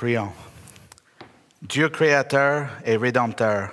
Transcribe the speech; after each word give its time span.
Prions. 0.00 0.32
Dieu 1.60 1.90
créateur 1.90 2.70
et 2.86 2.96
rédempteur, 2.96 3.68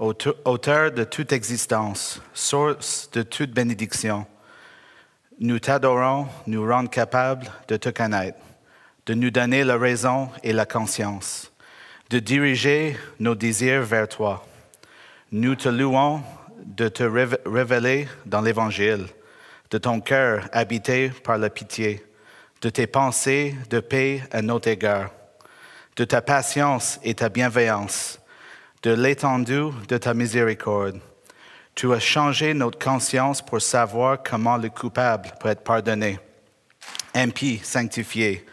auteur 0.00 0.90
de 0.90 1.04
toute 1.04 1.32
existence, 1.32 2.20
source 2.34 3.08
de 3.12 3.22
toute 3.22 3.52
bénédiction, 3.52 4.26
nous 5.38 5.60
t'adorons, 5.60 6.26
nous 6.48 6.66
rendons 6.66 6.88
capables 6.88 7.46
de 7.68 7.76
te 7.76 7.90
connaître, 7.90 8.40
de 9.06 9.14
nous 9.14 9.30
donner 9.30 9.62
la 9.62 9.78
raison 9.78 10.30
et 10.42 10.52
la 10.52 10.66
conscience, 10.66 11.52
de 12.08 12.18
diriger 12.18 12.96
nos 13.20 13.36
désirs 13.36 13.82
vers 13.82 14.08
toi. 14.08 14.44
Nous 15.30 15.54
te 15.54 15.68
louons 15.68 16.24
de 16.58 16.88
te 16.88 17.04
révéler 17.04 18.08
dans 18.26 18.40
l'Évangile, 18.40 19.06
de 19.70 19.78
ton 19.78 20.00
cœur 20.00 20.48
habité 20.50 21.10
par 21.22 21.38
la 21.38 21.50
pitié, 21.50 22.04
de 22.62 22.68
tes 22.68 22.88
pensées 22.88 23.54
de 23.70 23.78
paix 23.78 24.24
à 24.32 24.42
notre 24.42 24.66
égard 24.66 25.10
de 25.96 26.04
ta 26.04 26.22
patience 26.22 26.98
et 27.02 27.14
ta 27.14 27.28
bienveillance, 27.28 28.20
de 28.82 28.92
l'étendue 28.92 29.70
de 29.88 29.98
ta 29.98 30.14
miséricorde. 30.14 31.00
Tu 31.74 31.92
as 31.92 32.00
changé 32.00 32.54
notre 32.54 32.78
conscience 32.78 33.42
pour 33.42 33.60
savoir 33.60 34.22
comment 34.22 34.56
le 34.56 34.70
coupable 34.70 35.32
peut 35.40 35.48
être 35.48 35.64
pardonné, 35.64 36.18
impie 37.14 37.60
sanctifié, 37.62 38.46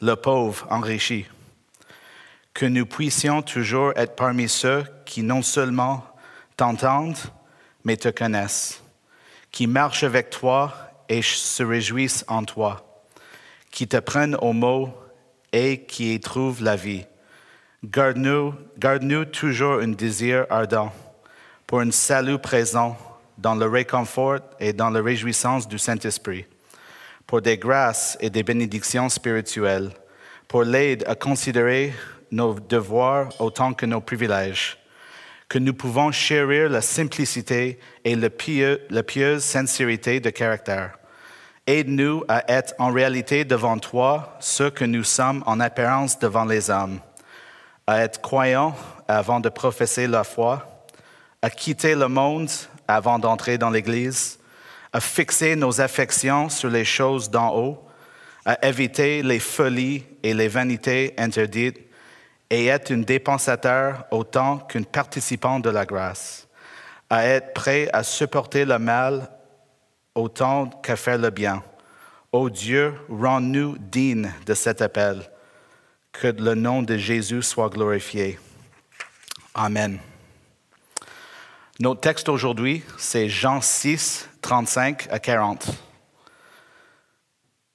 le 0.00 0.16
pauvre 0.16 0.66
enrichi. 0.70 1.26
Que 2.52 2.66
nous 2.66 2.86
puissions 2.86 3.42
toujours 3.42 3.92
être 3.96 4.14
parmi 4.14 4.48
ceux 4.48 4.84
qui 5.04 5.22
non 5.22 5.42
seulement 5.42 6.04
t'entendent, 6.56 7.18
mais 7.84 7.96
te 7.96 8.08
connaissent, 8.08 8.82
qui 9.50 9.66
marchent 9.66 10.04
avec 10.04 10.30
toi 10.30 10.72
et 11.08 11.22
se 11.22 11.62
réjouissent 11.62 12.24
en 12.28 12.44
toi, 12.44 13.02
qui 13.70 13.88
te 13.88 13.96
prennent 13.96 14.36
au 14.40 14.52
mot 14.52 14.94
et 15.54 15.84
qui 15.84 16.14
y 16.14 16.20
trouve 16.20 16.64
la 16.64 16.74
vie. 16.74 17.06
Garde-nous, 17.84 18.54
garde-nous 18.76 19.26
toujours 19.26 19.80
un 19.80 19.88
désir 19.88 20.46
ardent 20.50 20.92
pour 21.64 21.78
un 21.78 21.92
salut 21.92 22.40
présent 22.40 22.98
dans 23.38 23.54
le 23.54 23.66
réconfort 23.66 24.40
et 24.58 24.72
dans 24.72 24.90
la 24.90 25.00
réjouissance 25.00 25.68
du 25.68 25.78
Saint-Esprit, 25.78 26.44
pour 27.24 27.40
des 27.40 27.56
grâces 27.56 28.18
et 28.20 28.30
des 28.30 28.42
bénédictions 28.42 29.08
spirituelles, 29.08 29.90
pour 30.48 30.64
l'aide 30.64 31.04
à 31.06 31.14
considérer 31.14 31.94
nos 32.32 32.54
devoirs 32.54 33.28
autant 33.40 33.74
que 33.74 33.86
nos 33.86 34.00
privilèges, 34.00 34.76
que 35.48 35.60
nous 35.60 35.74
pouvons 35.74 36.10
chérir 36.10 36.68
la 36.68 36.80
simplicité 36.80 37.78
et 38.04 38.16
la 38.16 39.02
pieuse 39.04 39.44
sincérité 39.44 40.18
de 40.18 40.30
caractère 40.30 40.98
Aide-nous 41.66 42.24
à 42.28 42.44
être 42.52 42.74
en 42.78 42.92
réalité 42.92 43.46
devant 43.46 43.78
toi 43.78 44.36
ce 44.38 44.64
que 44.64 44.84
nous 44.84 45.02
sommes 45.02 45.42
en 45.46 45.60
apparence 45.60 46.18
devant 46.18 46.44
les 46.44 46.68
hommes, 46.68 47.00
à 47.86 48.02
être 48.02 48.20
croyants 48.20 48.76
avant 49.08 49.40
de 49.40 49.48
professer 49.48 50.06
la 50.06 50.24
foi, 50.24 50.84
à 51.40 51.48
quitter 51.48 51.94
le 51.94 52.08
monde 52.08 52.50
avant 52.86 53.18
d'entrer 53.18 53.56
dans 53.56 53.70
l'Église, 53.70 54.38
à 54.92 55.00
fixer 55.00 55.56
nos 55.56 55.80
affections 55.80 56.50
sur 56.50 56.68
les 56.68 56.84
choses 56.84 57.30
d'en 57.30 57.56
haut, 57.56 57.82
à 58.44 58.66
éviter 58.66 59.22
les 59.22 59.40
folies 59.40 60.04
et 60.22 60.34
les 60.34 60.48
vanités 60.48 61.14
interdites 61.16 61.80
et 62.50 62.66
être 62.66 62.92
un 62.92 62.98
dépensateur 62.98 64.04
autant 64.10 64.58
qu'un 64.58 64.82
participant 64.82 65.60
de 65.60 65.70
la 65.70 65.86
grâce, 65.86 66.46
à 67.08 67.24
être 67.24 67.54
prêt 67.54 67.88
à 67.94 68.02
supporter 68.02 68.66
le 68.66 68.78
mal 68.78 69.30
autant 70.14 70.66
qu'à 70.66 70.96
faire 70.96 71.18
le 71.18 71.30
bien. 71.30 71.62
Ô 72.32 72.50
Dieu, 72.50 72.94
rends-nous 73.08 73.76
dignes 73.78 74.32
de 74.46 74.54
cet 74.54 74.82
appel. 74.82 75.22
Que 76.12 76.28
le 76.28 76.54
nom 76.54 76.82
de 76.82 76.96
Jésus 76.96 77.42
soit 77.42 77.68
glorifié. 77.68 78.38
Amen. 79.54 79.98
Notre 81.80 82.00
texte 82.00 82.28
aujourd'hui, 82.28 82.84
c'est 82.98 83.28
Jean 83.28 83.60
6, 83.60 84.28
35 84.42 85.08
à 85.10 85.18
40. 85.18 85.66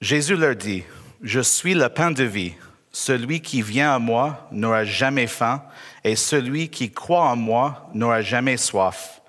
Jésus 0.00 0.36
leur 0.36 0.56
dit, 0.56 0.84
Je 1.22 1.40
suis 1.40 1.74
le 1.74 1.88
pain 1.90 2.10
de 2.10 2.24
vie. 2.24 2.54
Celui 2.92 3.40
qui 3.40 3.62
vient 3.62 3.94
à 3.94 3.98
moi 3.98 4.48
n'aura 4.50 4.84
jamais 4.84 5.26
faim, 5.26 5.62
et 6.02 6.16
celui 6.16 6.70
qui 6.70 6.90
croit 6.90 7.28
en 7.28 7.36
moi 7.36 7.88
n'aura 7.92 8.22
jamais 8.22 8.56
soif. 8.56 9.19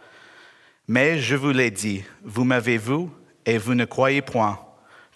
Mais 0.94 1.20
je 1.20 1.38
vous 1.38 1.52
l'ai 1.52 1.72
dit, 1.72 2.04
vous 2.22 2.44
m'avez 2.44 2.78
vu 2.78 3.06
et 3.46 3.58
vous 3.58 3.76
ne 3.76 3.86
croyez 3.86 4.22
point. 4.22 4.60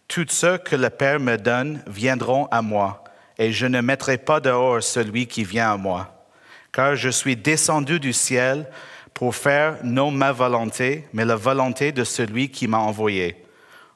Tous 0.07 0.25
ceux 0.29 0.57
que 0.57 0.77
le 0.77 0.89
Père 0.89 1.19
me 1.19 1.35
donne 1.35 1.83
viendront 1.85 2.45
à 2.45 2.61
moi, 2.61 3.03
et 3.37 3.51
je 3.51 3.65
ne 3.65 3.81
mettrai 3.81 4.17
pas 4.17 4.39
dehors 4.39 4.81
celui 4.81 5.27
qui 5.27 5.43
vient 5.43 5.73
à 5.73 5.75
moi. 5.75 6.29
Car 6.71 6.95
je 6.95 7.09
suis 7.09 7.35
descendu 7.35 7.99
du 7.99 8.13
ciel 8.13 8.69
pour 9.13 9.35
faire 9.35 9.75
non 9.83 10.11
ma 10.11 10.31
volonté, 10.31 11.09
mais 11.11 11.25
la 11.25 11.35
volonté 11.35 11.91
de 11.91 12.05
celui 12.05 12.47
qui 12.47 12.69
m'a 12.69 12.79
envoyé. 12.79 13.43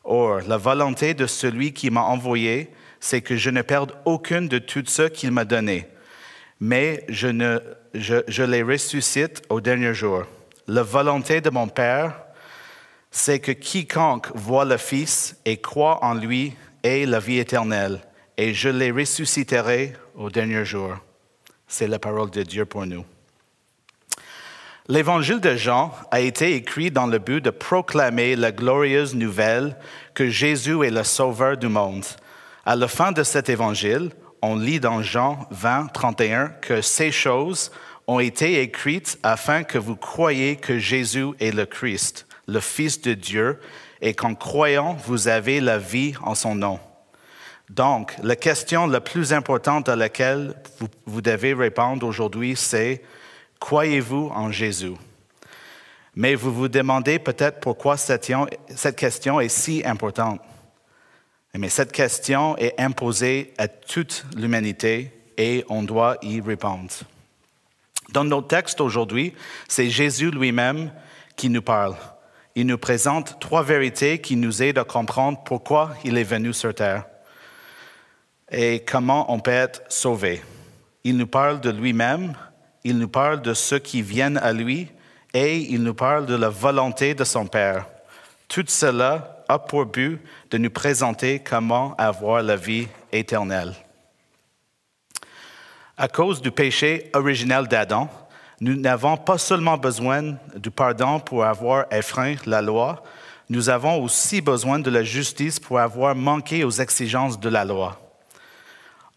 Or, 0.03 0.41
la 0.49 0.57
volonté 0.57 1.13
de 1.13 1.27
celui 1.27 1.71
qui 1.71 1.89
m'a 1.91 2.03
envoyé, 2.03 2.71
c'est 2.99 3.21
que 3.21 3.37
je 3.37 3.51
ne 3.51 3.61
perde 3.61 3.93
aucune 4.03 4.49
de 4.49 4.59
tous 4.59 4.83
ceux 4.87 5.07
qu'il 5.07 5.31
m'a 5.31 5.45
donnés, 5.45 5.87
mais 6.59 7.05
je, 7.07 7.29
ne, 7.29 7.57
je 7.93 8.43
les 8.43 8.63
ressuscite 8.63 9.43
au 9.47 9.61
dernier 9.61 9.93
jour. 9.93 10.25
La 10.71 10.83
volonté 10.83 11.41
de 11.41 11.49
mon 11.49 11.67
Père, 11.67 12.13
c'est 13.09 13.39
que 13.39 13.51
quiconque 13.51 14.27
voit 14.35 14.65
le 14.65 14.77
Fils 14.77 15.35
et 15.43 15.57
croit 15.57 15.97
en 16.05 16.13
lui 16.13 16.55
ait 16.83 17.07
la 17.07 17.19
vie 17.19 17.39
éternelle, 17.39 17.99
et 18.37 18.53
je 18.53 18.69
les 18.69 18.91
ressusciterai 18.91 19.93
au 20.13 20.29
dernier 20.29 20.63
jour. 20.65 20.91
C'est 21.67 21.87
la 21.87 21.97
parole 21.97 22.29
de 22.29 22.43
Dieu 22.43 22.65
pour 22.65 22.85
nous. 22.85 23.03
L'évangile 24.87 25.39
de 25.39 25.55
Jean 25.55 25.91
a 26.11 26.19
été 26.19 26.53
écrit 26.53 26.91
dans 26.91 27.07
le 27.07 27.17
but 27.17 27.43
de 27.43 27.49
proclamer 27.49 28.35
la 28.35 28.51
glorieuse 28.51 29.15
nouvelle 29.15 29.75
que 30.13 30.29
Jésus 30.29 30.85
est 30.85 30.91
le 30.91 31.03
sauveur 31.03 31.57
du 31.57 31.67
monde. 31.67 32.05
À 32.63 32.75
la 32.75 32.87
fin 32.87 33.11
de 33.11 33.23
cet 33.23 33.49
évangile, 33.49 34.11
on 34.43 34.55
lit 34.55 34.79
dans 34.79 35.01
Jean 35.01 35.47
20, 35.49 35.87
31 35.87 36.49
que 36.61 36.81
ces 36.81 37.11
choses 37.11 37.71
ont 38.09 38.19
été 38.19 38.59
écrites 38.63 39.19
afin 39.21 39.63
que 39.63 39.77
vous 39.77 39.95
croyiez 39.95 40.55
que 40.55 40.79
Jésus 40.79 41.27
est 41.39 41.51
le 41.51 41.67
Christ, 41.67 42.25
le 42.47 42.59
Fils 42.59 43.01
de 43.01 43.13
Dieu, 43.13 43.59
et 44.01 44.15
qu'en 44.15 44.33
croyant, 44.33 44.97
vous 45.05 45.27
avez 45.27 45.61
la 45.61 45.77
vie 45.77 46.15
en 46.23 46.33
son 46.33 46.55
nom. 46.55 46.79
Donc, 47.69 48.15
la 48.23 48.35
question 48.35 48.87
la 48.87 48.99
plus 48.99 49.31
importante 49.31 49.89
à 49.89 49.95
laquelle 49.95 50.55
vous, 51.05 51.21
devez 51.21 51.53
répondre 51.53 52.07
aujourd'hui, 52.07 52.55
c'est 52.55 53.03
croyez-vous 53.59 54.31
en 54.33 54.51
Jésus? 54.51 54.95
Mais 56.15 56.33
vous 56.33 56.51
vous 56.51 56.67
demandez 56.67 57.19
peut-être 57.19 57.59
pourquoi 57.59 57.95
cette, 57.95 58.25
question 58.95 59.39
est 59.39 59.49
si 59.49 59.83
importante. 59.85 60.41
Mais 61.55 61.69
cette 61.69 61.91
question 61.91 62.57
est 62.57 62.73
imposée 62.81 63.53
à 63.59 63.67
toute 63.67 64.25
l'humanité 64.35 65.11
et 65.37 65.63
on 65.69 65.83
doit 65.83 66.17
y 66.23 66.41
répondre. 66.41 66.89
Dans 68.13 68.23
notre 68.23 68.47
texte 68.47 68.81
aujourd'hui, 68.81 69.33
c'est 69.67 69.89
Jésus 69.89 70.31
lui-même 70.31 70.91
qui 71.35 71.49
nous 71.49 71.61
parle. 71.61 71.95
Il 72.55 72.65
nous 72.65 72.77
présente 72.77 73.39
trois 73.39 73.63
vérités 73.63 74.19
qui 74.19 74.35
nous 74.35 74.63
aident 74.63 74.79
à 74.79 74.83
comprendre 74.83 75.39
pourquoi 75.45 75.91
il 76.03 76.17
est 76.17 76.23
venu 76.23 76.53
sur 76.53 76.73
terre 76.73 77.05
et 78.51 78.83
comment 78.83 79.31
on 79.31 79.39
peut 79.39 79.51
être 79.51 79.83
sauvé. 79.89 80.41
Il 81.03 81.17
nous 81.17 81.27
parle 81.27 81.61
de 81.61 81.69
lui-même, 81.69 82.33
il 82.83 82.97
nous 82.97 83.07
parle 83.07 83.41
de 83.41 83.53
ceux 83.53 83.79
qui 83.79 84.01
viennent 84.01 84.37
à 84.37 84.53
lui 84.53 84.89
et 85.33 85.57
il 85.57 85.83
nous 85.83 85.93
parle 85.93 86.25
de 86.25 86.35
la 86.35 86.49
volonté 86.49 87.13
de 87.13 87.23
son 87.23 87.45
Père. 87.45 87.85
Tout 88.47 88.65
cela 88.67 89.43
a 89.47 89.59
pour 89.59 89.85
but 89.85 90.19
de 90.49 90.57
nous 90.57 90.71
présenter 90.71 91.39
comment 91.39 91.95
avoir 91.97 92.41
la 92.41 92.55
vie 92.55 92.87
éternelle. 93.11 93.75
À 96.01 96.07
cause 96.07 96.41
du 96.41 96.49
péché 96.49 97.09
originel 97.13 97.67
d'Adam, 97.67 98.09
nous 98.61 98.77
n'avons 98.77 99.17
pas 99.17 99.37
seulement 99.37 99.77
besoin 99.77 100.37
du 100.55 100.71
pardon 100.71 101.19
pour 101.19 101.43
avoir 101.43 101.91
effreint 101.91 102.35
la 102.45 102.61
loi, 102.61 103.03
nous 103.49 103.67
avons 103.67 104.01
aussi 104.01 104.39
besoin 104.39 104.79
de 104.79 104.89
la 104.89 105.03
justice 105.03 105.59
pour 105.59 105.77
avoir 105.77 106.15
manqué 106.15 106.63
aux 106.63 106.71
exigences 106.71 107.37
de 107.37 107.49
la 107.49 107.65
loi. 107.65 107.99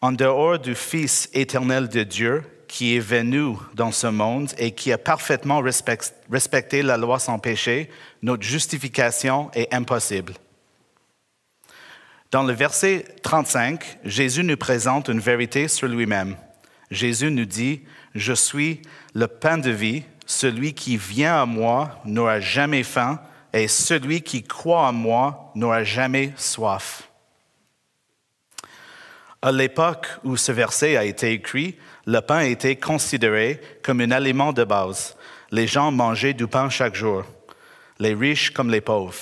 En 0.01 0.11
dehors 0.11 0.59
du 0.59 0.75
Fils 0.75 1.31
éternel 1.35 1.89
de 1.89 2.03
Dieu, 2.03 2.43
qui 2.67 2.97
est 2.97 3.01
venu 3.01 3.55
dans 3.75 3.93
ce 3.93 4.09
monde 4.09 4.51
et 4.59 4.73
qui 4.73 4.93
a 4.93 4.99
parfaitement 4.99 5.63
respecté 6.31 6.83
la 6.83 6.97
loi 6.97 7.21
sans 7.21 7.39
péché, 7.39 7.91
notre 8.23 8.43
justification 8.43 9.53
est 9.55 9.73
impossible. 9.73 10.35
Dans 12.33 12.43
le 12.43 12.53
verset 12.53 13.05
35, 13.23 13.99
Jésus 14.05 14.43
nous 14.43 14.57
présente 14.57 15.07
une 15.07 15.21
vérité 15.21 15.69
sur 15.69 15.87
lui-même. 15.87 16.35
Jésus 16.93 17.31
nous 17.31 17.47
dit, 17.47 17.83
Je 18.15 18.33
suis 18.33 18.83
le 19.15 19.27
pain 19.27 19.59
de 19.59 19.71
vie, 19.71 20.05
celui 20.27 20.75
qui 20.75 20.97
vient 20.97 21.43
à 21.43 21.47
moi 21.47 22.01
n'aura 22.05 22.39
jamais 22.39 22.83
faim, 22.83 23.21
et 23.53 23.69
celui 23.69 24.23
qui 24.23 24.43
croit 24.43 24.89
en 24.89 24.93
moi 24.93 25.53
n'aura 25.55 25.85
jamais 25.85 26.33
soif. 26.37 27.09
À 29.41 29.51
l'époque 29.51 30.07
où 30.23 30.37
ce 30.37 30.53
verset 30.53 30.97
a 30.97 31.05
été 31.05 31.33
écrit, 31.33 31.77
le 32.07 32.21
pain 32.21 32.41
était 32.41 32.77
considéré 32.77 33.61
comme 33.83 34.01
un 34.01 34.11
aliment 34.11 34.53
de 34.53 34.65
base. 34.65 35.17
Les 35.51 35.67
gens 35.67 35.91
mangeaient 35.91 36.35
du 36.35 36.47
pain 36.47 36.69
chaque 36.69 36.95
jour, 36.95 37.25
les 37.99 38.15
riches 38.15 38.51
comme 38.51 38.71
les 38.71 38.81
pauvres. 38.81 39.15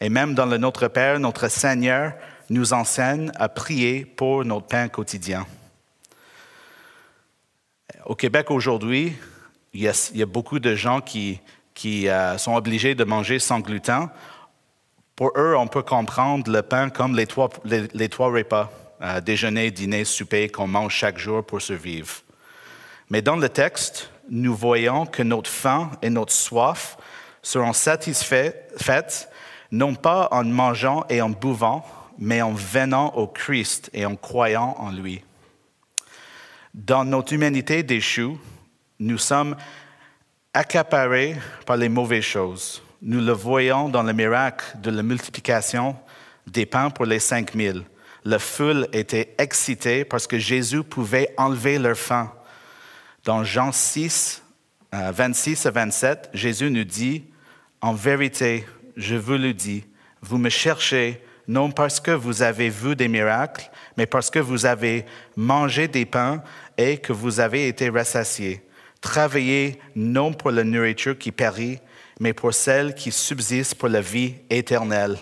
Et 0.00 0.08
même 0.08 0.34
dans 0.34 0.46
le 0.46 0.58
Notre 0.58 0.88
Père, 0.88 1.18
notre 1.18 1.48
Seigneur 1.48 2.12
nous 2.50 2.72
enseigne 2.72 3.32
à 3.36 3.48
prier 3.48 4.04
pour 4.04 4.44
notre 4.44 4.66
pain 4.66 4.88
quotidien. 4.88 5.46
Au 8.04 8.14
Québec 8.14 8.50
aujourd'hui, 8.50 9.14
il, 9.72 9.80
y 9.82 10.22
a 10.22 10.26
beaucoup 10.26 10.58
de 10.58 10.74
gens 10.74 11.00
qui, 11.00 11.40
euh, 11.84 12.38
sont 12.38 12.54
obligés 12.54 12.94
de 12.94 13.04
manger 13.04 13.38
sans 13.38 13.60
gluten. 13.60 14.08
Pour 15.14 15.32
eux, 15.36 15.56
on 15.56 15.66
peut 15.66 15.82
comprendre 15.82 16.50
le 16.50 16.62
pain 16.62 16.90
comme 16.90 17.16
les 17.16 17.26
trois, 17.26 17.48
repas, 18.28 18.70
euh, 19.02 19.20
déjeuner, 19.20 19.70
dîner, 19.70 20.04
souper, 20.04 20.48
qu'on 20.48 20.66
mange 20.66 20.94
chaque 20.94 21.18
jour 21.18 21.44
pour 21.44 21.62
survivre. 21.62 22.22
Mais 23.10 23.22
dans 23.22 23.36
le 23.36 23.48
texte, 23.48 24.10
nous 24.28 24.54
voyons 24.54 25.06
que 25.06 25.22
notre 25.22 25.50
faim 25.50 25.90
et 26.02 26.10
notre 26.10 26.32
soif 26.32 26.96
seront 27.42 27.72
satisfaites 27.72 29.30
non 29.70 29.94
pas 29.94 30.28
en 30.30 30.44
mangeant 30.44 31.04
et 31.08 31.20
en 31.22 31.30
buvant, 31.30 31.84
mais 32.18 32.42
en 32.42 32.52
venant 32.52 33.14
au 33.14 33.26
Christ 33.26 33.90
et 33.92 34.06
en 34.06 34.16
croyant 34.16 34.74
en 34.78 34.90
lui. 34.90 35.22
Dans 36.76 37.06
notre 37.06 37.32
humanité 37.32 37.82
déchue, 37.82 38.32
nous 38.98 39.16
sommes 39.16 39.56
accaparés 40.52 41.34
par 41.64 41.78
les 41.78 41.88
mauvaises 41.88 42.22
choses. 42.22 42.82
Nous 43.00 43.22
le 43.22 43.32
voyons 43.32 43.88
dans 43.88 44.02
le 44.02 44.12
miracle 44.12 44.76
de 44.82 44.90
la 44.90 45.02
multiplication 45.02 45.96
des 46.46 46.66
pains 46.66 46.90
pour 46.90 47.06
les 47.06 47.18
cinq 47.18 47.54
mille. 47.54 47.82
La 48.26 48.38
foule 48.38 48.88
était 48.92 49.34
excitée 49.38 50.04
parce 50.04 50.26
que 50.26 50.38
Jésus 50.38 50.82
pouvait 50.82 51.32
enlever 51.38 51.78
leur 51.78 51.96
faim. 51.96 52.30
Dans 53.24 53.42
Jean 53.42 53.72
6, 53.72 54.42
26 54.92 55.64
à 55.64 55.70
27, 55.70 56.28
Jésus 56.34 56.70
nous 56.70 56.84
dit, 56.84 57.24
En 57.80 57.94
vérité, 57.94 58.66
je 58.98 59.16
vous 59.16 59.38
le 59.38 59.54
dis, 59.54 59.82
vous 60.20 60.36
me 60.36 60.50
cherchez 60.50 61.22
non 61.48 61.70
parce 61.70 62.00
que 62.00 62.10
vous 62.10 62.42
avez 62.42 62.68
vu 62.68 62.94
des 62.96 63.08
miracles, 63.08 63.70
mais 63.96 64.06
parce 64.06 64.30
que 64.30 64.38
vous 64.38 64.66
avez 64.66 65.04
mangé 65.36 65.88
des 65.88 66.04
pains 66.04 66.42
et 66.76 66.98
que 66.98 67.12
vous 67.12 67.40
avez 67.40 67.68
été 67.68 67.88
rassasiés. 67.88 68.62
Travaillez 69.00 69.78
non 69.94 70.32
pour 70.32 70.50
la 70.50 70.64
nourriture 70.64 71.16
qui 71.16 71.32
périt, 71.32 71.78
mais 72.20 72.32
pour 72.32 72.54
celle 72.54 72.94
qui 72.94 73.12
subsiste 73.12 73.74
pour 73.74 73.88
la 73.88 74.00
vie 74.00 74.34
éternelle. 74.50 75.16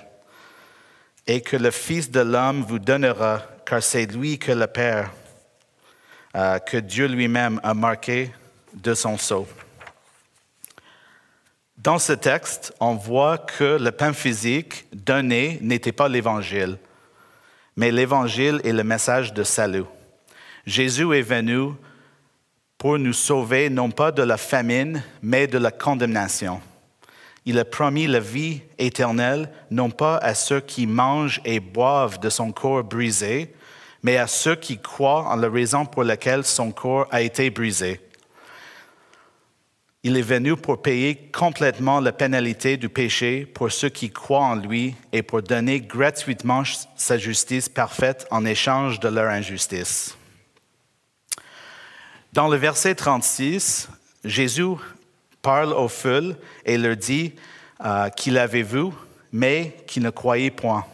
Et 1.26 1.40
que 1.40 1.56
le 1.56 1.70
Fils 1.70 2.10
de 2.10 2.20
l'homme 2.20 2.62
vous 2.62 2.78
donnera, 2.78 3.42
car 3.64 3.82
c'est 3.82 4.06
lui 4.06 4.38
que 4.38 4.52
le 4.52 4.66
Père, 4.66 5.10
euh, 6.36 6.58
que 6.58 6.76
Dieu 6.76 7.06
lui-même 7.06 7.60
a 7.62 7.74
marqué 7.74 8.30
de 8.74 8.94
son 8.94 9.16
sceau. 9.16 9.46
Dans 11.78 11.98
ce 11.98 12.12
texte, 12.12 12.72
on 12.80 12.94
voit 12.94 13.38
que 13.38 13.78
le 13.78 13.90
pain 13.90 14.12
physique 14.12 14.86
donné 14.92 15.58
n'était 15.60 15.92
pas 15.92 16.08
l'Évangile, 16.08 16.78
mais 17.76 17.90
l'Évangile 17.90 18.60
est 18.64 18.72
le 18.72 18.84
message 18.84 19.32
de 19.32 19.42
salut. 19.42 19.84
Jésus 20.66 21.12
est 21.14 21.22
venu 21.22 21.72
pour 22.78 22.98
nous 22.98 23.12
sauver 23.12 23.70
non 23.70 23.90
pas 23.90 24.12
de 24.12 24.22
la 24.22 24.36
famine, 24.36 25.02
mais 25.22 25.46
de 25.46 25.58
la 25.58 25.70
condamnation. 25.70 26.60
Il 27.46 27.58
a 27.58 27.64
promis 27.64 28.06
la 28.06 28.20
vie 28.20 28.62
éternelle 28.78 29.50
non 29.70 29.90
pas 29.90 30.16
à 30.18 30.34
ceux 30.34 30.60
qui 30.60 30.86
mangent 30.86 31.40
et 31.44 31.60
boivent 31.60 32.18
de 32.18 32.30
son 32.30 32.52
corps 32.52 32.84
brisé, 32.84 33.54
mais 34.02 34.16
à 34.16 34.26
ceux 34.26 34.54
qui 34.54 34.78
croient 34.78 35.28
en 35.28 35.36
la 35.36 35.48
raison 35.48 35.84
pour 35.84 36.04
laquelle 36.04 36.44
son 36.44 36.72
corps 36.72 37.06
a 37.10 37.22
été 37.22 37.50
brisé. 37.50 38.00
Il 40.06 40.18
est 40.18 40.22
venu 40.22 40.54
pour 40.54 40.82
payer 40.82 41.16
complètement 41.32 41.98
la 41.98 42.12
pénalité 42.12 42.76
du 42.76 42.90
péché 42.90 43.46
pour 43.46 43.72
ceux 43.72 43.88
qui 43.88 44.10
croient 44.10 44.44
en 44.44 44.54
lui 44.54 44.94
et 45.12 45.22
pour 45.22 45.40
donner 45.40 45.80
gratuitement 45.80 46.62
sa 46.94 47.16
justice 47.16 47.70
parfaite 47.70 48.26
en 48.30 48.44
échange 48.44 49.00
de 49.00 49.08
leur 49.08 49.30
injustice. 49.30 50.14
Dans 52.34 52.48
le 52.48 52.58
verset 52.58 52.94
36, 52.94 53.88
Jésus 54.24 54.74
parle 55.40 55.72
aux 55.72 55.88
foules 55.88 56.36
et 56.66 56.76
leur 56.76 56.96
dit 56.96 57.32
euh, 57.82 58.10
qu'il 58.10 58.36
avait 58.36 58.62
vu, 58.62 58.88
mais 59.32 59.74
qu'il 59.86 60.02
ne 60.02 60.10
croyait 60.10 60.50
point? 60.50 60.84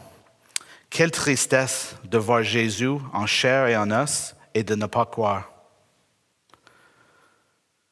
Quelle 0.89 1.11
tristesse 1.11 1.97
de 2.05 2.17
voir 2.17 2.43
Jésus 2.43 2.95
en 3.11 3.25
chair 3.25 3.67
et 3.67 3.75
en 3.75 3.91
os 3.91 4.35
et 4.53 4.63
de 4.63 4.75
ne 4.75 4.85
pas 4.85 5.05
croire. 5.05 5.51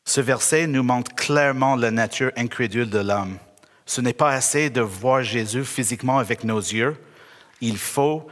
Ce 0.09 0.21
verset 0.21 0.65
nous 0.65 0.81
montre 0.81 1.13
clairement 1.13 1.75
la 1.75 1.91
nature 1.91 2.31
incrédule 2.35 2.89
de 2.89 2.97
l'homme. 2.97 3.37
Ce 3.85 4.01
n'est 4.01 4.11
pas 4.11 4.31
assez 4.31 4.71
de 4.71 4.81
voir 4.81 5.21
Jésus 5.21 5.63
physiquement 5.63 6.17
avec 6.17 6.43
nos 6.43 6.57
yeux. 6.57 6.97
Il 7.61 7.77
faut 7.77 8.25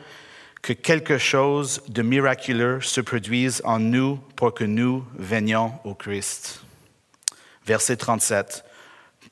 que 0.64 0.74
quelque 0.74 1.20
chose 1.20 1.84
de 1.88 2.02
miraculeux 2.02 2.82
se 2.82 3.00
produise 3.00 3.62
en 3.64 3.78
nous 3.78 4.16
pour 4.36 4.56
que 4.56 4.64
nous 4.64 5.06
venions 5.20 5.72
au 5.84 5.94
Christ. 5.94 6.64
Verset 7.64 7.98
37. 7.98 8.66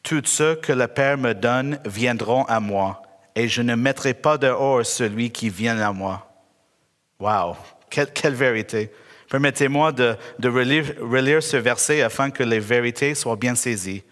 Tous 0.03 0.21
ceux 0.25 0.53
que 0.53 0.71
le 0.71 0.86
Père 0.86 1.18
me 1.18 1.33
donne 1.33 1.80
viendront 1.83 2.44
à 2.44 2.59
moi, 2.59 3.01
et 3.33 3.48
je 3.48 3.63
ne 3.63 3.74
mettrai 3.74 4.13
pas 4.13 4.38
dehors 4.38 4.86
celui 4.86 5.31
qui 5.31 5.50
vient 5.50 5.80
à 5.80 5.91
moi. 5.91 6.31
Wow, 7.19 7.56
quelle 7.89 8.36
vérité. 8.36 8.91
Permettez-moi 9.30 9.92
de, 9.92 10.16
relire, 10.44 11.44
ce 11.44 11.57
verset 11.57 12.01
afin 12.01 12.30
que 12.30 12.44
les 12.44 12.60
vérités 12.60 13.16
soient 13.16 13.36
bien 13.36 13.56
saisies. 13.56 14.04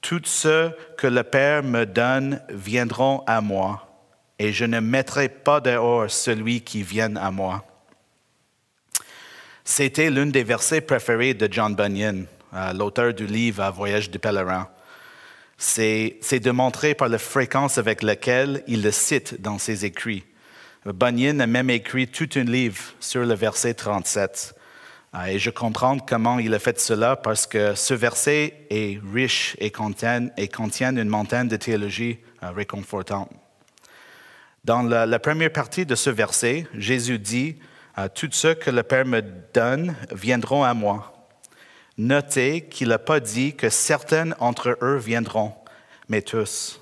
Tous 0.00 0.22
ceux 0.24 0.72
que 0.96 1.06
le 1.06 1.22
Père 1.22 1.62
me 1.62 1.84
donne 1.84 2.40
viendront 2.48 3.22
à 3.26 3.40
moi, 3.40 3.86
et 4.38 4.52
je 4.52 4.64
ne 4.64 4.80
mettrai 4.80 5.28
pas 5.28 5.60
dehors 5.60 6.10
celui 6.10 6.62
qui 6.62 6.82
vient 6.82 7.16
à 7.16 7.30
moi. 7.30 7.64
C'était 9.64 10.10
l'un 10.10 10.26
des 10.26 10.42
versets 10.42 10.80
préférés 10.80 11.34
de 11.34 11.48
John 11.50 11.74
Bunyan, 11.74 12.24
euh, 12.54 12.72
l'auteur 12.72 13.12
du 13.12 13.26
livre 13.26 13.70
Voyage 13.70 14.10
du 14.10 14.18
pèlerin. 14.18 14.68
C'est 15.58 16.40
démontré 16.40 16.94
par 16.94 17.08
la 17.08 17.18
fréquence 17.18 17.76
avec 17.76 18.02
laquelle 18.02 18.64
il 18.66 18.82
le 18.82 18.90
cite 18.90 19.42
dans 19.42 19.58
ses 19.58 19.84
écrits. 19.84 20.24
Bunyan 20.86 21.40
a 21.40 21.46
même 21.46 21.68
écrit 21.68 22.08
tout 22.08 22.28
un 22.36 22.44
livre 22.44 22.80
sur 23.00 23.24
le 23.24 23.34
verset 23.34 23.74
37. 23.74 24.54
Ah, 25.12 25.30
et 25.30 25.38
je 25.38 25.50
comprends 25.50 25.98
comment 25.98 26.38
il 26.38 26.54
a 26.54 26.58
fait 26.58 26.80
cela 26.80 27.16
parce 27.16 27.46
que 27.46 27.74
ce 27.74 27.92
verset 27.92 28.66
est 28.70 28.98
riche 29.12 29.56
et 29.58 29.70
contient, 29.70 30.30
une 30.38 31.08
montagne 31.08 31.48
de 31.48 31.56
théologie 31.56 32.18
euh, 32.42 32.50
réconfortante. 32.52 33.30
Dans 34.64 34.82
la, 34.82 35.18
première 35.18 35.52
partie 35.52 35.84
de 35.84 35.94
ce 35.94 36.10
verset, 36.10 36.66
Jésus 36.74 37.18
dit 37.18 37.56
Tous 38.14 38.30
ceux 38.30 38.54
que 38.54 38.70
le 38.70 38.82
Père 38.82 39.06
me 39.06 39.22
donne 39.52 39.96
viendront 40.12 40.64
à 40.64 40.74
moi. 40.74 41.12
Notez 41.98 42.62
qu'il 42.62 42.88
n'a 42.88 42.98
pas 42.98 43.20
dit 43.20 43.54
que 43.54 43.68
certains 43.68 44.32
entre 44.38 44.78
eux 44.82 44.96
viendront, 44.96 45.54
mais 46.08 46.22
tous 46.22 46.80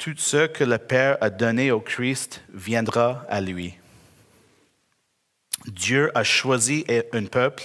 tout 0.00 0.14
ce 0.16 0.46
que 0.46 0.64
le 0.64 0.78
Père 0.78 1.18
a 1.20 1.28
donné 1.28 1.70
au 1.70 1.80
Christ 1.80 2.40
viendra 2.54 3.26
à 3.28 3.42
lui. 3.42 3.74
Dieu 5.66 6.10
a 6.14 6.24
choisi 6.24 6.86
un 7.12 7.26
peuple 7.26 7.62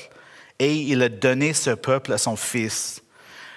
et 0.59 0.75
il 0.75 1.01
a 1.01 1.07
donné 1.07 1.53
ce 1.53 1.69
peuple 1.69 2.11
à 2.11 2.17
son 2.17 2.35
Fils. 2.35 3.01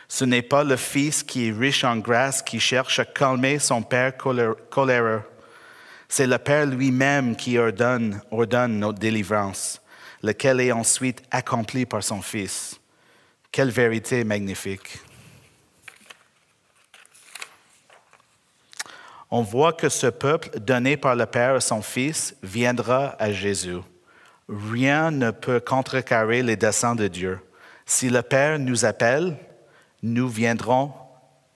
Ce 0.06 0.24
n'est 0.24 0.42
pas 0.42 0.62
le 0.62 0.76
Fils 0.76 1.24
qui 1.24 1.48
est 1.48 1.52
riche 1.52 1.82
en 1.82 1.96
grâce 1.96 2.40
qui 2.40 2.60
cherche 2.60 3.00
à 3.00 3.04
calmer 3.04 3.58
son 3.58 3.82
Père 3.82 4.16
coléreux. 4.16 5.22
C'est 6.08 6.28
le 6.28 6.38
Père 6.38 6.66
lui-même 6.66 7.34
qui 7.34 7.58
ordonne, 7.58 8.22
ordonne 8.30 8.78
notre 8.78 9.00
délivrance, 9.00 9.82
lequel 10.22 10.60
est 10.60 10.72
ensuite 10.72 11.20
accompli 11.32 11.84
par 11.84 12.04
son 12.04 12.22
Fils. 12.22 12.78
Quelle 13.50 13.70
vérité 13.70 14.22
magnifique. 14.22 15.00
On 19.30 19.42
voit 19.42 19.72
que 19.72 19.88
ce 19.88 20.06
peuple 20.06 20.58
donné 20.58 20.96
par 20.96 21.14
le 21.14 21.26
Père 21.26 21.54
à 21.54 21.60
son 21.60 21.82
Fils 21.82 22.36
viendra 22.42 23.14
à 23.18 23.30
Jésus. 23.32 23.78
Rien 24.48 25.10
ne 25.10 25.30
peut 25.30 25.60
contrecarrer 25.60 26.42
les 26.42 26.56
desseins 26.56 26.94
de 26.94 27.08
Dieu. 27.08 27.38
Si 27.84 28.08
le 28.08 28.22
Père 28.22 28.58
nous 28.58 28.84
appelle, 28.84 29.36
nous 30.02 30.28
viendrons 30.28 30.92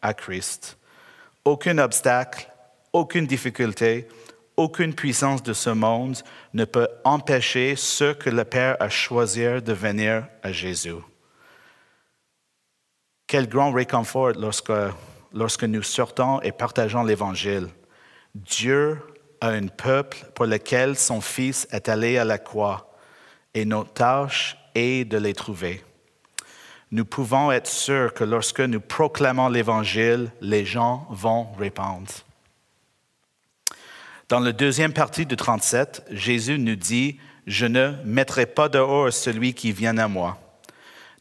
à 0.03 0.13
Christ. 0.13 0.79
Aucun 1.45 1.79
obstacle, 1.79 2.51
aucune 2.93 3.27
difficulté, 3.27 4.07
aucune 4.57 4.95
puissance 4.95 5.43
de 5.43 5.55
ce 5.55 5.71
monde 5.71 6.19
ne 6.53 6.65
peut 6.65 6.89
empêcher 7.05 7.75
ceux 7.77 8.13
que 8.13 8.29
le 8.29 8.45
Père 8.45 8.77
a 8.81 8.91
choisi 8.91 9.41
de 9.41 9.73
venir 9.73 10.27
à 10.43 10.53
Jésus. 10.53 10.95
Quel 13.27 13.49
grand 13.49 13.73
réconfort 13.73 14.33
lorsque 14.33 14.73
lorsque 15.33 15.65
nous 15.65 15.83
sortons 15.83 16.41
et 16.43 16.53
partageons 16.53 17.03
l'Évangile. 17.03 17.69
Dieu 18.35 18.99
à 19.41 19.49
un 19.49 19.67
peuple 19.67 20.19
pour 20.35 20.47
lequel 20.47 20.97
son 20.97 21.21
Fils 21.21 21.67
est 21.73 21.89
allé 21.89 22.17
à 22.17 22.25
la 22.25 22.39
croix, 22.39 22.95
et 23.55 23.65
notre 23.65 23.93
tâche 23.93 24.57
est 24.75 25.05
de 25.05 25.19
les 25.19 25.35
trouver. 25.35 25.83
Nous 26.93 27.05
pouvons 27.05 27.51
être 27.51 27.67
sûrs 27.67 28.15
que 28.15 28.25
lorsque 28.25 28.61
nous 28.61 28.81
proclamons 28.81 29.49
l'Évangile, 29.49 30.31
les 30.41 30.65
gens 30.65 31.07
vont 31.11 31.51
répondre. 31.55 32.13
Dans 34.29 34.41
la 34.41 34.53
deuxième 34.53 34.93
partie 34.93 35.27
du 35.27 35.37
37, 35.37 36.05
Jésus 36.11 36.59
nous 36.59 36.77
dit, 36.77 37.19
Je 37.47 37.67
ne 37.67 37.95
mettrai 38.05 38.47
pas 38.47 38.69
dehors 38.69 39.13
celui 39.13 39.55
qui 39.55 39.73
vient 39.73 39.99
à 39.99 40.09
moi. 40.09 40.39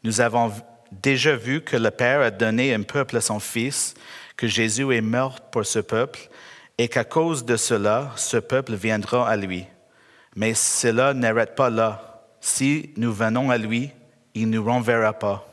Nous 0.04 0.20
avons 0.20 0.52
déjà 1.00 1.36
vu 1.36 1.62
que 1.62 1.76
le 1.76 1.90
Père 1.90 2.20
a 2.20 2.30
donné 2.30 2.74
un 2.74 2.82
peuple 2.82 3.16
à 3.16 3.20
son 3.20 3.40
Fils, 3.40 3.94
que 4.36 4.46
Jésus 4.46 4.94
est 4.94 5.00
mort 5.00 5.40
pour 5.40 5.64
ce 5.64 5.78
peuple, 5.78 6.28
et 6.78 6.88
qu'à 6.88 7.04
cause 7.04 7.44
de 7.44 7.56
cela, 7.56 8.12
ce 8.16 8.36
peuple 8.36 8.74
viendra 8.74 9.28
à 9.28 9.36
lui. 9.36 9.66
Mais 10.36 10.54
cela 10.54 11.14
n'arrête 11.14 11.54
pas 11.54 11.70
là. 11.70 12.24
Si 12.40 12.90
nous 12.96 13.12
venons 13.12 13.50
à 13.50 13.58
lui, 13.58 13.90
il 14.34 14.48
ne 14.50 14.56
nous 14.56 14.64
renverra 14.64 15.12
pas. 15.12 15.46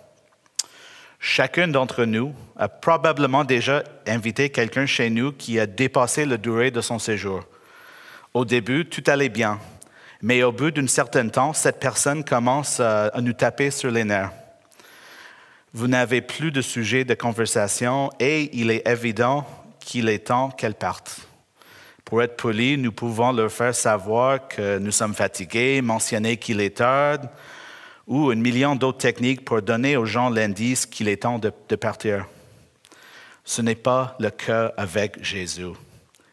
Chacun 1.19 1.67
d'entre 1.67 2.05
nous 2.05 2.33
a 2.55 2.69
probablement 2.69 3.43
déjà 3.43 3.83
invité 4.07 4.49
quelqu'un 4.49 4.85
chez 4.85 5.09
nous 5.09 5.33
qui 5.33 5.59
a 5.59 5.65
dépassé 5.65 6.25
la 6.25 6.37
durée 6.37 6.71
de 6.71 6.79
son 6.79 6.97
séjour. 6.97 7.41
Au 8.33 8.45
début, 8.45 8.85
tout 8.85 9.03
allait 9.07 9.29
bien, 9.29 9.59
mais 10.21 10.43
au 10.43 10.53
bout 10.53 10.71
d'un 10.71 10.87
certain 10.87 11.27
temps, 11.27 11.51
cette 11.51 11.79
personne 11.79 12.23
commence 12.23 12.79
à 12.79 13.11
nous 13.21 13.33
taper 13.33 13.69
sur 13.69 13.91
les 13.91 14.05
nerfs. 14.05 14.31
Vous 15.71 15.87
n'avez 15.87 16.21
plus 16.21 16.51
de 16.51 16.61
sujet 16.61 17.05
de 17.05 17.13
conversation 17.13 18.09
et 18.19 18.49
il 18.59 18.71
est 18.71 18.87
évident 18.87 19.45
qu'il 19.79 20.09
est 20.09 20.27
temps 20.27 20.49
qu'elle 20.49 20.73
parte. 20.73 21.27
Pour 22.03 22.23
être 22.23 22.37
poli, 22.37 22.75
nous 22.75 22.91
pouvons 22.91 23.31
leur 23.31 23.51
faire 23.51 23.75
savoir 23.75 24.47
que 24.47 24.79
nous 24.79 24.91
sommes 24.91 25.13
fatigués, 25.13 25.81
mentionner 25.83 26.37
qu'il 26.37 26.59
est 26.59 26.77
tard 26.77 27.19
ou 28.07 28.31
un 28.31 28.35
million 28.35 28.75
d'autres 28.75 28.97
techniques 28.97 29.45
pour 29.45 29.61
donner 29.61 29.95
aux 29.95 30.07
gens 30.07 30.31
l'indice 30.31 30.87
qu'il 30.87 31.07
est 31.07 31.21
temps 31.21 31.37
de, 31.37 31.53
de 31.69 31.75
partir. 31.75 32.25
Ce 33.45 33.61
n'est 33.61 33.75
pas 33.75 34.17
le 34.19 34.31
cas 34.31 34.73
avec 34.75 35.23
Jésus. 35.23 35.73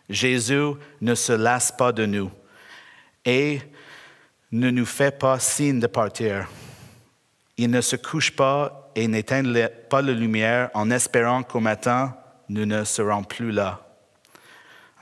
Jésus 0.08 0.72
ne 1.02 1.14
se 1.14 1.34
lasse 1.34 1.72
pas 1.72 1.92
de 1.92 2.06
nous 2.06 2.30
et 3.26 3.60
ne 4.50 4.70
nous 4.70 4.86
fait 4.86 5.18
pas 5.18 5.38
signe 5.38 5.78
de 5.78 5.86
partir. 5.86 6.48
Il 7.58 7.70
ne 7.70 7.82
se 7.82 7.96
couche 7.96 8.30
pas 8.30 8.85
et 8.96 9.06
n'éteint 9.06 9.44
pas 9.90 10.00
la 10.00 10.12
lumière 10.12 10.70
en 10.72 10.90
espérant 10.90 11.42
qu'au 11.42 11.60
matin, 11.60 12.16
nous 12.48 12.64
ne 12.64 12.82
serons 12.82 13.22
plus 13.22 13.52
là. 13.52 13.86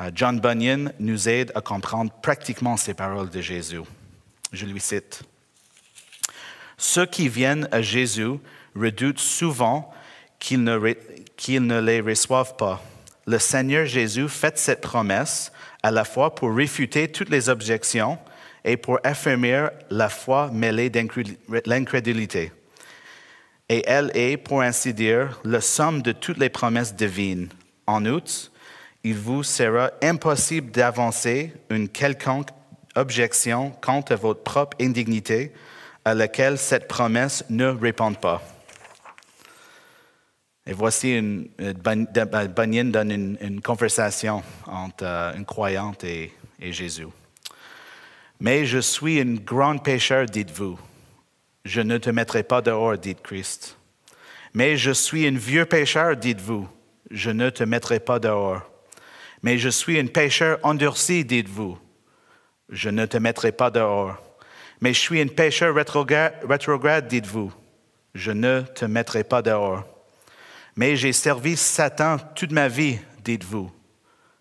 Euh, 0.00 0.10
John 0.12 0.40
Bunyan 0.40 0.90
nous 0.98 1.28
aide 1.28 1.52
à 1.54 1.60
comprendre 1.60 2.10
pratiquement 2.20 2.76
ces 2.76 2.92
paroles 2.92 3.30
de 3.30 3.40
Jésus. 3.40 3.82
Je 4.52 4.66
lui 4.66 4.80
cite. 4.80 5.22
Ceux 6.76 7.06
qui 7.06 7.28
viennent 7.28 7.68
à 7.70 7.82
Jésus 7.82 8.32
redoutent 8.74 9.20
souvent 9.20 9.92
qu'ils 10.40 10.64
ne, 10.64 10.76
ne, 10.76 11.80
les 11.80 12.00
reçoivent 12.00 12.56
pas. 12.56 12.82
Le 13.26 13.38
Seigneur 13.38 13.86
Jésus 13.86 14.28
fait 14.28 14.58
cette 14.58 14.80
promesse 14.80 15.52
à 15.84 15.92
la 15.92 16.04
fois 16.04 16.34
pour 16.34 16.52
réfuter 16.52 17.06
toutes 17.12 17.30
les 17.30 17.48
objections 17.48 18.18
et 18.64 18.76
pour 18.76 18.98
affirmer 19.04 19.68
la 19.88 20.08
foi 20.08 20.50
mêlée 20.52 20.90
d'incrédulité 20.90 22.50
et 23.68 23.82
elle 23.86 24.10
est, 24.14 24.36
pour 24.36 24.62
ainsi 24.62 24.92
dire, 24.92 25.40
la 25.44 25.60
somme 25.60 26.02
de 26.02 26.12
toutes 26.12 26.38
les 26.38 26.50
promesses 26.50 26.94
divines. 26.94 27.48
En 27.86 28.04
outre, 28.06 28.50
il 29.02 29.14
vous 29.14 29.42
sera 29.42 29.90
impossible 30.02 30.70
d'avancer 30.70 31.52
une 31.70 31.88
quelconque 31.88 32.48
objection 32.94 33.72
quant 33.80 34.02
à 34.08 34.16
votre 34.16 34.42
propre 34.42 34.76
indignité 34.80 35.52
à 36.04 36.14
laquelle 36.14 36.58
cette 36.58 36.88
promesse 36.88 37.44
ne 37.48 37.66
répond 37.66 38.14
pas. 38.14 38.42
Et 40.66 40.72
voici 40.72 41.18
une, 41.18 41.48
Bunyan 41.58 42.90
donne 42.90 43.36
une, 43.40 43.60
conversation 43.60 44.42
entre 44.66 45.04
euh, 45.04 45.34
une 45.36 45.44
croyante 45.44 46.04
et, 46.04 46.32
et 46.58 46.72
Jésus. 46.72 47.06
Mais 48.40 48.64
je 48.64 48.78
suis 48.78 49.20
un 49.20 49.34
grand 49.34 49.76
pécheur, 49.76 50.24
dites-vous. 50.24 50.78
Je 51.64 51.80
ne 51.80 51.96
te 51.96 52.10
mettrai 52.10 52.42
pas 52.42 52.60
dehors, 52.60 52.98
dit 52.98 53.14
Christ. 53.14 53.78
Mais 54.52 54.76
je 54.76 54.90
suis 54.90 55.26
un 55.26 55.36
vieux 55.36 55.64
pécheur, 55.64 56.16
dites-vous. 56.16 56.68
Je 57.10 57.30
ne 57.30 57.48
te 57.48 57.64
mettrai 57.64 58.00
pas 58.00 58.18
dehors. 58.18 58.62
Mais 59.42 59.58
je 59.58 59.70
suis 59.70 59.98
un 59.98 60.06
pécheur 60.06 60.58
endurci, 60.62 61.24
dites-vous. 61.24 61.78
Je 62.68 62.90
ne 62.90 63.06
te 63.06 63.16
mettrai 63.16 63.50
pas 63.50 63.70
dehors. 63.70 64.16
Mais 64.80 64.92
je 64.92 65.00
suis 65.00 65.20
un 65.20 65.26
pécheur 65.26 65.74
rétrograde, 65.74 67.08
dites-vous. 67.08 67.52
Je 68.14 68.30
ne 68.30 68.60
te 68.60 68.84
mettrai 68.84 69.24
pas 69.24 69.40
dehors. 69.42 69.84
Mais 70.76 70.96
j'ai 70.96 71.12
servi 71.12 71.56
Satan 71.56 72.18
toute 72.34 72.52
ma 72.52 72.68
vie, 72.68 72.98
dites-vous. 73.24 73.72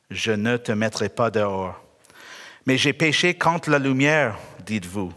Je 0.10 0.32
ne 0.32 0.58
te 0.58 0.72
mettrai 0.74 1.10
pas 1.10 1.32
dehors. 1.32 1.82
Mais 2.66 2.78
j'ai 2.78 2.94
péché 2.94 3.34
contre 3.34 3.70
la 3.70 3.80
lumière, 3.80 4.38
dites-vous 4.66 5.12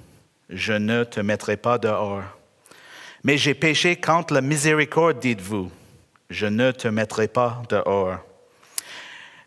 je 0.49 0.73
ne 0.73 1.05
te 1.05 1.21
mettrai 1.21 1.57
pas 1.57 1.79
dehors. 1.79 2.23
Mais 3.25 3.39
j'ai 3.39 3.55
péché 3.55 3.97
contre 3.97 4.35
la 4.35 4.41
miséricorde, 4.41 5.19
dites-vous, 5.19 5.71
je 6.31 6.47
ne 6.47 6.71
te 6.71 6.89
mettrai 6.89 7.29
pas 7.29 7.63
dehors. 7.69 8.19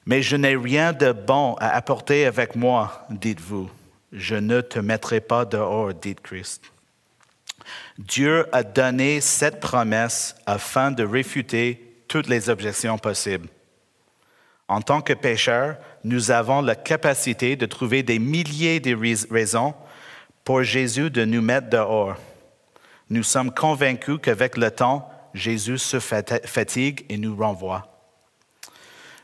Mais 0.05 0.21
je 0.21 0.35
n'ai 0.35 0.55
rien 0.55 0.91
de 0.91 1.11
bon 1.11 1.55
à 1.59 1.69
apporter 1.69 2.25
avec 2.25 2.55
moi, 2.55 3.05
dites-vous, 3.09 3.69
je 4.11 4.35
ne 4.35 4.61
te 4.61 4.79
mettrai 4.79 5.21
pas 5.21 5.45
dehors, 5.45 5.93
dit 5.93 6.15
Christ. 6.15 6.63
Dieu 7.97 8.47
a 8.51 8.63
donné 8.63 9.21
cette 9.21 9.59
promesse 9.59 10.35
afin 10.45 10.91
de 10.91 11.03
réfuter 11.03 12.03
toutes 12.07 12.27
les 12.27 12.49
objections 12.49 12.97
possibles. 12.97 13.47
En 14.67 14.81
tant 14.81 15.01
que 15.01 15.13
pécheurs, 15.13 15.77
nous 16.03 16.31
avons 16.31 16.61
la 16.61 16.75
capacité 16.75 17.55
de 17.55 17.65
trouver 17.65 18.03
des 18.03 18.19
milliers 18.19 18.79
de 18.79 18.95
raisons 19.31 19.73
pour 20.49 20.63
Jésus 20.63 21.11
de 21.11 21.25
nous 21.25 21.43
mettre 21.43 21.69
dehors. 21.69 22.15
Nous 23.11 23.21
sommes 23.21 23.53
convaincus 23.53 24.17
qu'avec 24.19 24.57
le 24.57 24.71
temps, 24.71 25.07
Jésus 25.35 25.77
se 25.77 25.99
fatigue 25.99 27.05
et 27.07 27.19
nous 27.19 27.35
renvoie. 27.35 27.87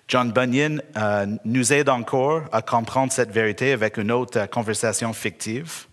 John 0.08 0.32
Bunyan 0.32 0.84
euh, 0.96 1.26
nous 1.44 1.74
aide 1.74 1.90
encore 1.90 2.44
à 2.52 2.62
comprendre 2.62 3.12
cette 3.12 3.32
vérité 3.32 3.72
avec 3.72 3.98
une 3.98 4.12
autre 4.12 4.46
conversation 4.52 5.14
fictive. 5.14 5.88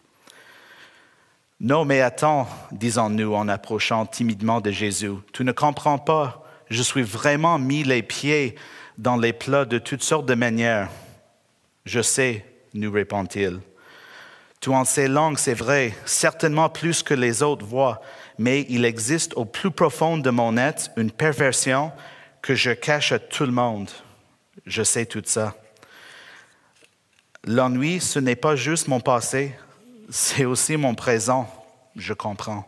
Non, 1.61 1.87
mais 1.87 2.03
attends, 2.03 2.47
disons-nous 2.71 3.35
en 3.35 3.49
approchant 3.49 4.05
timidement 4.05 4.61
de 4.61 4.71
Jésus, 4.71 5.13
tu 5.33 5.45
ne 5.45 5.53
comprends 5.53 5.97
pas, 5.97 6.45
je 6.69 6.83
suis 6.83 7.01
vraiment 7.01 7.59
mis 7.59 7.85
les 7.85 8.03
pieds 8.03 8.55
dans 8.99 9.17
les 9.17 9.33
plats 9.33 9.65
de 9.65 9.79
toutes 9.79 10.03
sortes 10.03 10.27
de 10.27 10.35
manières. 10.35 10.91
Je 11.87 12.03
sais, 12.03 12.45
nous 12.75 12.93
répond-il. 12.93 13.61
Tu 14.63 14.71
en 14.71 14.85
sais 14.85 15.09
langue, 15.09 15.39
c'est 15.39 15.55
vrai, 15.55 15.93
certainement 16.05 16.69
plus 16.69 17.03
que 17.03 17.15
les 17.15 17.43
autres 17.43 17.67
voient, 17.67 18.01
mais 18.39 18.65
il 18.69 18.85
existe 18.85 19.35
au 19.35 19.45
plus 19.45 19.73
profond 19.73 20.19
de 20.19 20.31
mon 20.31 20.57
être 20.57 20.89
une 20.97 21.11
perversion 21.11 21.91
que 22.43 22.55
je 22.55 22.71
cache 22.71 23.11
à 23.11 23.19
tout 23.19 23.45
le 23.45 23.51
monde. 23.51 23.91
Je 24.65 24.85
sais 24.85 25.05
tout 25.05 25.23
ça. 25.25 25.57
L'ennui, 27.45 28.01
ce 28.01 28.21
n'est 28.21 28.37
pas 28.37 28.55
juste 28.55 28.87
mon 28.87 29.01
passé, 29.01 29.53
c'est 30.11 30.45
aussi 30.45 30.77
mon 30.77 30.95
présent, 30.95 31.53
je 31.97 32.13
comprends. 32.13 32.65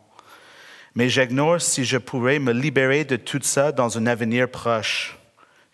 Mais 0.96 1.08
j'ignore 1.08 1.60
si 1.60 1.84
je 1.84 1.98
pourrais 1.98 2.40
me 2.40 2.52
libérer 2.52 3.04
de 3.04 3.14
tout 3.14 3.40
ça 3.40 3.70
dans 3.70 3.98
un 3.98 4.08
avenir 4.08 4.50
proche. 4.50 5.16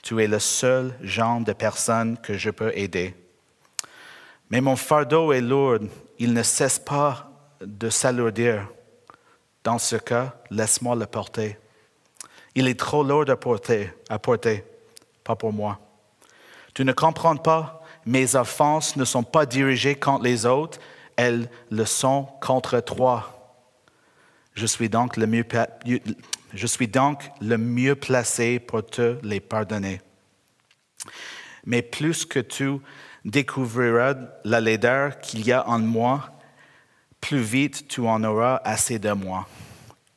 Tu 0.03 0.23
es 0.23 0.27
le 0.27 0.39
seul 0.39 0.95
genre 1.01 1.41
de 1.41 1.55
personne 1.55 2.19
que 2.19 2.37
je 2.37 2.51
peux 2.51 2.77
aider. 2.77 3.15
Mais 4.51 4.61
mon 4.61 4.77
fardeau 4.77 5.33
est 5.33 5.41
lourd 5.41 5.79
il 6.21 6.35
ne 6.35 6.43
cesse 6.43 6.79
pas 6.79 7.31
de 7.63 7.89
s'alourdir. 7.89 8.69
Dans 9.65 9.79
ce 9.79 9.97
cas, 9.97 10.35
laisse-moi 10.51 10.95
le 10.95 11.07
porter. 11.07 11.59
Il 12.55 12.69
est 12.69 12.79
trop 12.79 13.03
lourd 13.03 13.29
à 13.29 13.37
porter, 13.37 13.91
à 14.11 14.19
porter, 14.19 14.65
pas 15.25 15.35
pour 15.35 15.53
moi. 15.53 15.81
Tu 16.75 16.85
ne 16.85 16.93
comprends 16.93 17.37
pas, 17.37 17.83
mes 18.05 18.37
offenses 18.37 18.97
ne 18.97 19.05
sont 19.07 19.23
pas 19.23 19.47
dirigées 19.47 19.95
contre 19.95 20.25
les 20.25 20.45
autres, 20.45 20.79
elles 21.17 21.49
le 21.71 21.87
sont 21.87 22.29
contre 22.43 22.81
toi. 22.81 23.57
Je 24.55 24.67
suis 24.67 24.91
donc 24.91 25.17
le 25.17 25.27
mieux, 25.27 25.47
je 26.53 26.67
suis 26.67 26.89
donc 26.89 27.31
le 27.41 27.57
mieux 27.57 27.95
placé 27.95 28.59
pour 28.59 28.85
te 28.85 29.17
les 29.23 29.41
pardonner. 29.41 30.03
Mais 31.65 31.81
plus 31.81 32.27
que 32.27 32.41
tout, 32.41 32.83
découvriras 33.25 34.15
la 34.45 34.61
laideur 34.61 35.21
qu'il 35.21 35.47
y 35.47 35.53
a 35.53 35.67
en 35.69 35.79
moi, 35.79 36.31
plus 37.21 37.41
vite 37.41 37.89
tu 37.89 38.01
en 38.01 38.23
auras 38.25 38.61
assez 38.65 38.99
de 38.99 39.13
moi. 39.13 39.47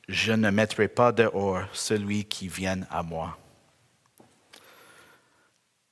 Je 0.08 0.34
ne 0.34 0.50
mettrai 0.50 0.88
pas 0.88 1.12
dehors 1.12 1.64
celui 1.74 2.26
qui 2.26 2.48
vient 2.48 2.82
à 2.90 3.04
moi. 3.04 3.38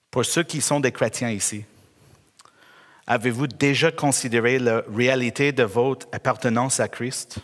Pour 0.09 0.25
ceux 0.25 0.43
qui 0.43 0.61
sont 0.61 0.79
des 0.79 0.91
chrétiens 0.91 1.29
ici, 1.29 1.65
Avez-vous 3.07 3.47
déjà 3.47 3.91
considéré 3.91 4.57
la 4.57 4.83
réalité 4.87 5.51
de 5.51 5.63
votre 5.63 6.07
appartenance 6.13 6.79
à 6.79 6.87
Christ? 6.87 7.39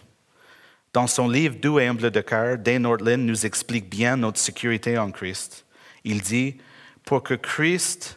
Dans 0.93 1.07
son 1.07 1.27
livre 1.27 1.57
Doux 1.61 1.79
et 1.79 1.87
humble 1.87 2.09
de 2.09 2.21
cœur, 2.21 2.57
Dane 2.57 2.85
Ortland 2.85 3.25
nous 3.25 3.45
explique 3.45 3.89
bien 3.89 4.15
notre 4.15 4.39
sécurité 4.39 4.97
en 4.97 5.11
Christ. 5.11 5.65
Il 6.05 6.21
dit, 6.21 6.57
pour 7.03 7.21
que 7.21 7.33
Christ, 7.33 8.16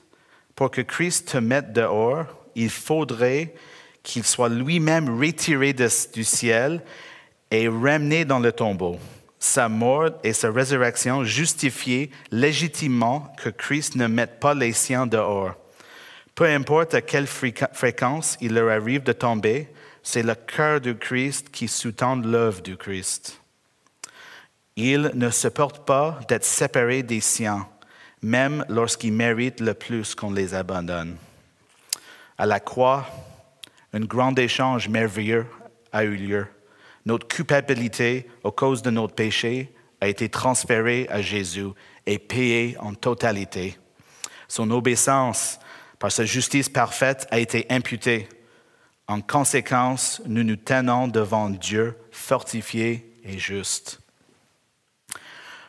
pour 0.61 0.71
que 0.71 0.83
Christ 0.83 1.29
te 1.29 1.39
mette 1.39 1.73
dehors, 1.73 2.27
il 2.55 2.69
faudrait 2.69 3.55
qu'il 4.03 4.25
soit 4.25 4.51
lui-même 4.51 5.19
retiré 5.19 5.73
du 5.73 6.23
ciel 6.23 6.83
et 7.51 7.67
ramené 7.67 8.27
dans 8.27 8.41
le 8.41 8.53
tombeau. 8.53 8.99
Sa 9.39 9.71
mort 9.71 10.11
et 10.23 10.35
sa 10.35 10.51
résurrection 10.51 11.25
justifient 11.25 12.11
légitimement 12.31 13.33
que 13.43 13.49
Christ 13.49 13.95
ne 13.95 14.07
mette 14.07 14.39
pas 14.39 14.53
les 14.53 14.75
siens 14.75 15.07
dehors. 15.07 15.55
Peu 16.35 16.45
importe 16.45 16.93
à 16.93 17.01
quelle 17.01 17.27
fréquence 17.27 18.37
il 18.43 18.53
leur 18.53 18.69
arrive 18.69 19.03
de 19.03 19.13
tomber, 19.13 19.67
c'est 20.03 20.23
le 20.23 20.35
cœur 20.35 20.83
du 20.83 20.95
Christ 20.95 21.49
qui 21.51 21.69
sous-tend 21.69 22.17
l'œuvre 22.17 22.61
du 22.61 22.77
Christ. 22.77 23.41
Il 24.77 25.11
ne 25.15 25.31
supporte 25.31 25.87
pas 25.87 26.21
d'être 26.29 26.45
séparé 26.45 27.03
des 27.03 27.21
siens, 27.21 27.67
même 28.23 28.65
lorsqu'ils 28.69 29.13
méritent 29.13 29.61
le 29.61 29.75
plus 29.75 30.15
qu'on 30.15 30.33
les 30.33 30.55
abandonne. 30.55 31.17
À 32.39 32.47
la 32.47 32.61
croix, 32.61 33.07
un 33.93 34.01
grand 34.01 34.39
échange 34.39 34.89
merveilleux 34.89 35.47
a 35.93 36.05
eu 36.05 36.17
lieu. 36.17 36.47
Notre 37.07 37.27
culpabilité, 37.27 38.29
à 38.45 38.51
cause 38.51 38.83
de 38.83 38.91
notre 38.91 39.15
péché, 39.15 39.75
a 40.01 40.09
été 40.09 40.29
transférée 40.29 41.07
à 41.11 41.21
Jésus 41.21 41.69
et 42.07 42.19
payée 42.19 42.77
en 42.79 42.95
totalité. 42.95 43.79
Son 44.49 44.71
obéissance 44.71 45.59
par 46.01 46.11
sa 46.11 46.25
justice 46.25 46.69
parfaite, 46.69 47.29
a 47.31 47.39
été 47.39 47.67
imputé. 47.69 48.27
En 49.07 49.21
conséquence, 49.21 50.21
nous 50.27 50.43
nous 50.43 50.57
tenons 50.57 51.07
devant 51.07 51.51
Dieu 51.51 51.95
fortifié 52.11 53.15
et 53.23 53.39
juste. 53.39 54.01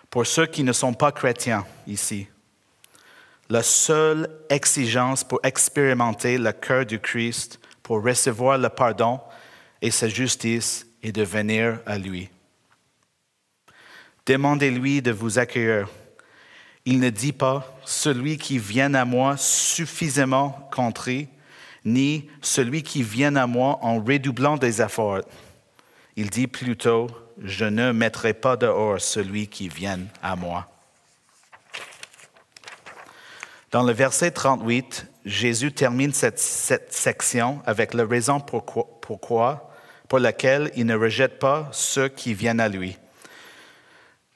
Pour 0.09 0.25
ceux 0.25 0.45
qui 0.45 0.63
ne 0.63 0.71
sont 0.71 0.93
pas 0.93 1.11
chrétiens 1.11 1.65
ici, 1.85 2.29
la 3.51 3.63
seule 3.63 4.29
exigence 4.49 5.23
pour 5.23 5.39
expérimenter 5.43 6.37
le 6.37 6.51
cœur 6.53 6.85
du 6.85 6.99
Christ, 6.99 7.59
pour 7.83 8.01
recevoir 8.01 8.57
le 8.57 8.69
pardon 8.69 9.19
et 9.81 9.91
sa 9.91 10.07
justice, 10.07 10.87
est 11.03 11.11
de 11.11 11.23
venir 11.23 11.79
à 11.85 11.97
lui. 11.97 12.29
Demandez-lui 14.25 15.01
de 15.01 15.11
vous 15.11 15.37
accueillir 15.37 15.87
il 16.85 16.99
ne 16.99 17.09
dit 17.09 17.33
pas 17.33 17.77
celui 17.85 18.37
qui 18.37 18.57
vient 18.57 18.93
à 18.93 19.05
moi 19.05 19.35
suffisamment 19.37 20.69
contrit, 20.73 21.27
ni 21.85 22.29
celui 22.41 22.83
qui 22.83 23.03
vient 23.03 23.35
à 23.35 23.47
moi 23.47 23.79
en 23.81 24.01
redoublant 24.01 24.57
des 24.57 24.81
efforts. 24.81 25.21
Il 26.15 26.29
dit 26.29 26.47
plutôt, 26.47 27.07
je 27.37 27.65
ne 27.65 27.91
mettrai 27.91 28.33
pas 28.33 28.55
dehors 28.55 28.99
celui 28.99 29.47
qui 29.47 29.67
vient 29.67 29.99
à 30.23 30.35
moi. 30.35 30.70
Dans 33.71 33.83
le 33.83 33.93
verset 33.93 34.31
38, 34.31 35.07
Jésus 35.23 35.71
termine 35.71 36.11
cette, 36.11 36.39
section 36.39 37.61
avec 37.65 37.93
la 37.93 38.05
raison 38.05 38.41
pourquoi, 38.41 39.71
pour 40.09 40.19
laquelle 40.19 40.71
il 40.75 40.85
ne 40.85 40.95
rejette 40.97 41.39
pas 41.39 41.69
ceux 41.71 42.09
qui 42.09 42.33
viennent 42.33 42.59
à 42.59 42.67
lui. 42.67 42.97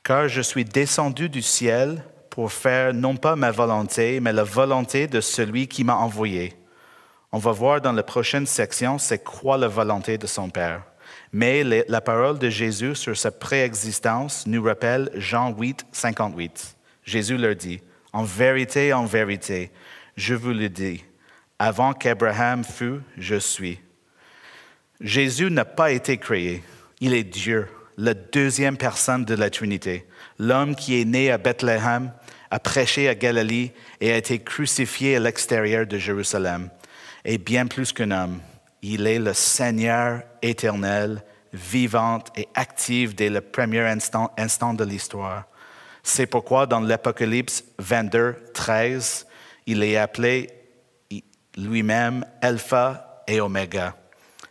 Car 0.05 0.29
je 0.29 0.39
suis 0.39 0.63
descendu 0.63 1.27
du 1.27 1.41
ciel 1.41 2.01
pour 2.29 2.53
faire 2.53 2.93
non 2.93 3.17
pas 3.17 3.35
ma 3.35 3.51
volonté, 3.51 4.21
mais 4.21 4.31
la 4.31 4.45
volonté 4.45 5.07
de 5.07 5.19
celui 5.19 5.67
qui 5.67 5.83
m'a 5.83 5.95
envoyé. 5.95 6.53
On 7.33 7.37
va 7.37 7.51
voir 7.51 7.81
dans 7.81 7.91
la 7.91 8.03
prochaine 8.03 8.45
section 8.45 8.97
c'est 8.97 9.21
quoi 9.21 9.57
la 9.57 9.67
volonté 9.67 10.17
de 10.17 10.27
son 10.27 10.49
Père. 10.49 10.83
Mais 11.33 11.65
la 11.65 11.99
parole 11.99 12.39
de 12.39 12.49
Jésus 12.49 12.95
sur 12.95 13.17
sa 13.17 13.31
préexistence 13.31 14.47
nous 14.47 14.63
rappelle 14.63 15.09
Jean 15.15 15.51
8, 15.51 15.87
58. 15.91 16.77
Jésus 17.03 17.37
leur 17.37 17.55
dit, 17.55 17.81
En 18.15 18.23
vérité, 18.23 18.93
en 18.93 19.03
vérité, 19.03 19.71
je 20.15 20.35
vous 20.35 20.53
le 20.53 20.69
dis, 20.69 21.03
avant 21.59 21.91
qu'Abraham 21.91 22.63
fût, 22.63 23.01
je 23.17 23.35
suis. 23.35 23.81
Jésus 25.01 25.51
n'a 25.51 25.65
pas 25.65 25.91
été 25.91 26.15
créé, 26.15 26.63
il 27.01 27.13
est 27.13 27.25
Dieu, 27.25 27.67
la 27.97 28.13
deuxième 28.13 28.77
personne 28.77 29.25
de 29.25 29.35
la 29.35 29.49
Trinité, 29.49 30.07
l'homme 30.39 30.77
qui 30.77 31.01
est 31.01 31.03
né 31.03 31.29
à 31.29 31.37
Bethléem 31.37 32.13
a 32.51 32.59
prêché 32.59 33.09
à 33.09 33.15
Galilée 33.15 33.73
et 33.99 34.13
a 34.13 34.17
été 34.17 34.39
crucifié 34.39 35.17
à 35.17 35.19
l'extérieur 35.19 35.85
de 35.85 35.97
Jérusalem. 35.97 36.69
Et 37.25 37.37
bien 37.37 37.67
plus 37.67 37.91
qu'un 37.91 38.11
homme, 38.11 38.39
il 38.81 39.07
est 39.07 39.19
le 39.19 39.33
Seigneur 39.33 40.21
éternel, 40.41 41.21
vivant 41.51 42.23
et 42.37 42.47
actif 42.53 43.13
dès 43.13 43.29
le 43.29 43.41
premier 43.41 43.81
instant, 43.81 44.31
instant 44.37 44.73
de 44.73 44.85
l'histoire. 44.85 45.49
C'est 46.07 46.27
pourquoi 46.27 46.67
dans 46.67 46.81
l'Apocalypse 46.81 47.63
22, 47.79 48.35
13, 48.53 49.25
il 49.65 49.81
est 49.81 49.97
appelé 49.97 50.51
lui-même 51.57 52.23
Alpha 52.43 53.23
et 53.27 53.41
Oméga, 53.41 53.95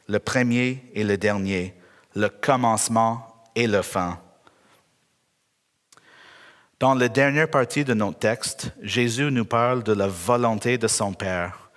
le 0.08 0.18
premier 0.18 0.84
et 0.94 1.04
le 1.04 1.16
dernier, 1.16 1.72
le 2.16 2.28
commencement 2.28 3.44
et 3.54 3.68
le 3.68 3.82
fin. 3.82 4.18
Dans 6.80 6.94
la 6.94 7.08
dernière 7.08 7.48
partie 7.48 7.84
de 7.84 7.94
notre 7.94 8.18
texte, 8.18 8.72
Jésus 8.82 9.30
nous 9.30 9.44
parle 9.44 9.84
de 9.84 9.92
la 9.92 10.08
volonté 10.08 10.76
de 10.76 10.88
son 10.88 11.12
Père. 11.12 11.70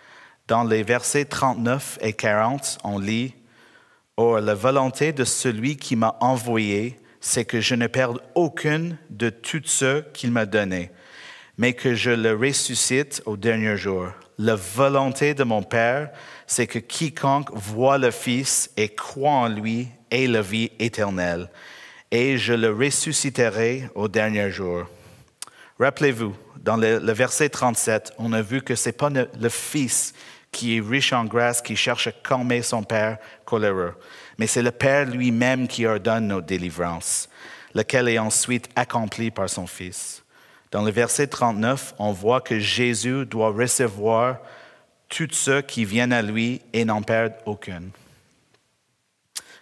Dans 0.47 0.63
les 0.63 0.81
versets 0.81 1.25
39 1.25 1.99
et 2.01 2.13
40, 2.13 2.79
on 2.83 2.97
lit 2.97 3.35
Or, 4.17 4.39
la 4.39 4.55
volonté 4.55 5.13
de 5.13 5.23
celui 5.23 5.77
qui 5.77 5.95
m'a 5.95 6.17
envoyé, 6.19 6.99
c'est 7.27 7.43
que 7.43 7.59
je 7.59 7.75
ne 7.75 7.87
perde 7.87 8.21
aucune 8.35 8.97
de 9.09 9.29
toutes 9.29 9.67
ceux 9.67 10.05
qu'il 10.13 10.31
m'a 10.31 10.45
donné, 10.45 10.91
mais 11.57 11.73
que 11.73 11.93
je 11.93 12.11
le 12.11 12.33
ressuscite 12.33 13.21
au 13.25 13.35
dernier 13.35 13.75
jour. 13.75 14.07
La 14.37 14.55
volonté 14.55 15.33
de 15.33 15.43
mon 15.43 15.61
Père, 15.61 16.11
c'est 16.45 16.67
que 16.67 16.79
quiconque 16.79 17.49
voit 17.51 17.97
le 17.97 18.11
Fils 18.11 18.71
et 18.77 18.87
croit 18.87 19.31
en 19.31 19.49
lui 19.49 19.89
ait 20.09 20.27
la 20.27 20.41
vie 20.41 20.71
éternelle 20.79 21.49
et 22.11 22.37
je 22.37 22.53
le 22.53 22.71
ressusciterai 22.71 23.89
au 23.93 24.07
dernier 24.07 24.49
jour. 24.49 24.85
Rappelez-vous, 25.79 26.33
dans 26.63 26.77
le, 26.77 27.11
verset 27.11 27.49
37, 27.49 28.13
on 28.19 28.31
a 28.31 28.41
vu 28.41 28.61
que 28.61 28.75
ce 28.75 28.87
n'est 28.87 28.93
pas 28.93 29.09
le, 29.09 29.49
Fils 29.49 30.13
qui 30.51 30.77
est 30.77 30.81
riche 30.81 31.13
en 31.13 31.25
grâce, 31.25 31.61
qui 31.61 31.75
cherche 31.75 32.07
à 32.07 32.11
calmer 32.11 32.61
son 32.61 32.83
Père 32.83 33.17
coléreux, 33.45 33.95
mais 34.37 34.47
c'est 34.47 34.63
le 34.63 34.71
Père 34.71 35.05
lui-même 35.05 35.67
qui 35.67 35.85
ordonne 35.85 36.27
notre 36.27 36.47
délivrance, 36.47 37.29
lequel 37.73 38.07
est 38.09 38.19
ensuite 38.19 38.69
accompli 38.75 39.31
par 39.31 39.49
son 39.49 39.67
Fils. 39.67 40.23
Dans 40.71 40.81
le 40.81 40.91
verset 40.91 41.27
39, 41.27 41.95
on 41.99 42.11
voit 42.11 42.41
que 42.41 42.59
Jésus 42.59 43.25
doit 43.25 43.51
recevoir 43.51 44.37
tous 45.09 45.29
ceux 45.31 45.61
qui 45.61 45.85
viennent 45.85 46.13
à 46.13 46.21
lui 46.21 46.61
et 46.73 46.83
n'en 46.83 47.01
perdent 47.01 47.37
aucune. 47.45 47.91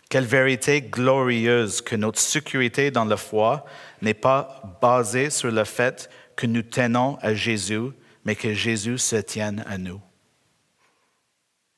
Quelle 0.10 0.26
vérité 0.26 0.82
glorieuse 0.82 1.82
que 1.82 1.95
notre 1.95 2.19
sécurité 2.19 2.91
dans 2.91 3.06
la 3.06 3.17
foi 3.17 3.65
n'est 4.02 4.13
pas 4.13 4.62
basée 4.82 5.30
sur 5.30 5.52
le 5.52 5.63
fait 5.63 6.10
que 6.36 6.48
nous 6.48 6.62
tenons 6.62 7.17
à 7.21 7.34
Jésus, 7.34 7.91
mais 8.24 8.36
que 8.36 8.54
Jésus 8.54 8.98
se 8.98 9.15
tienne 9.15 9.63
à 9.67 9.78
nous. 9.78 10.02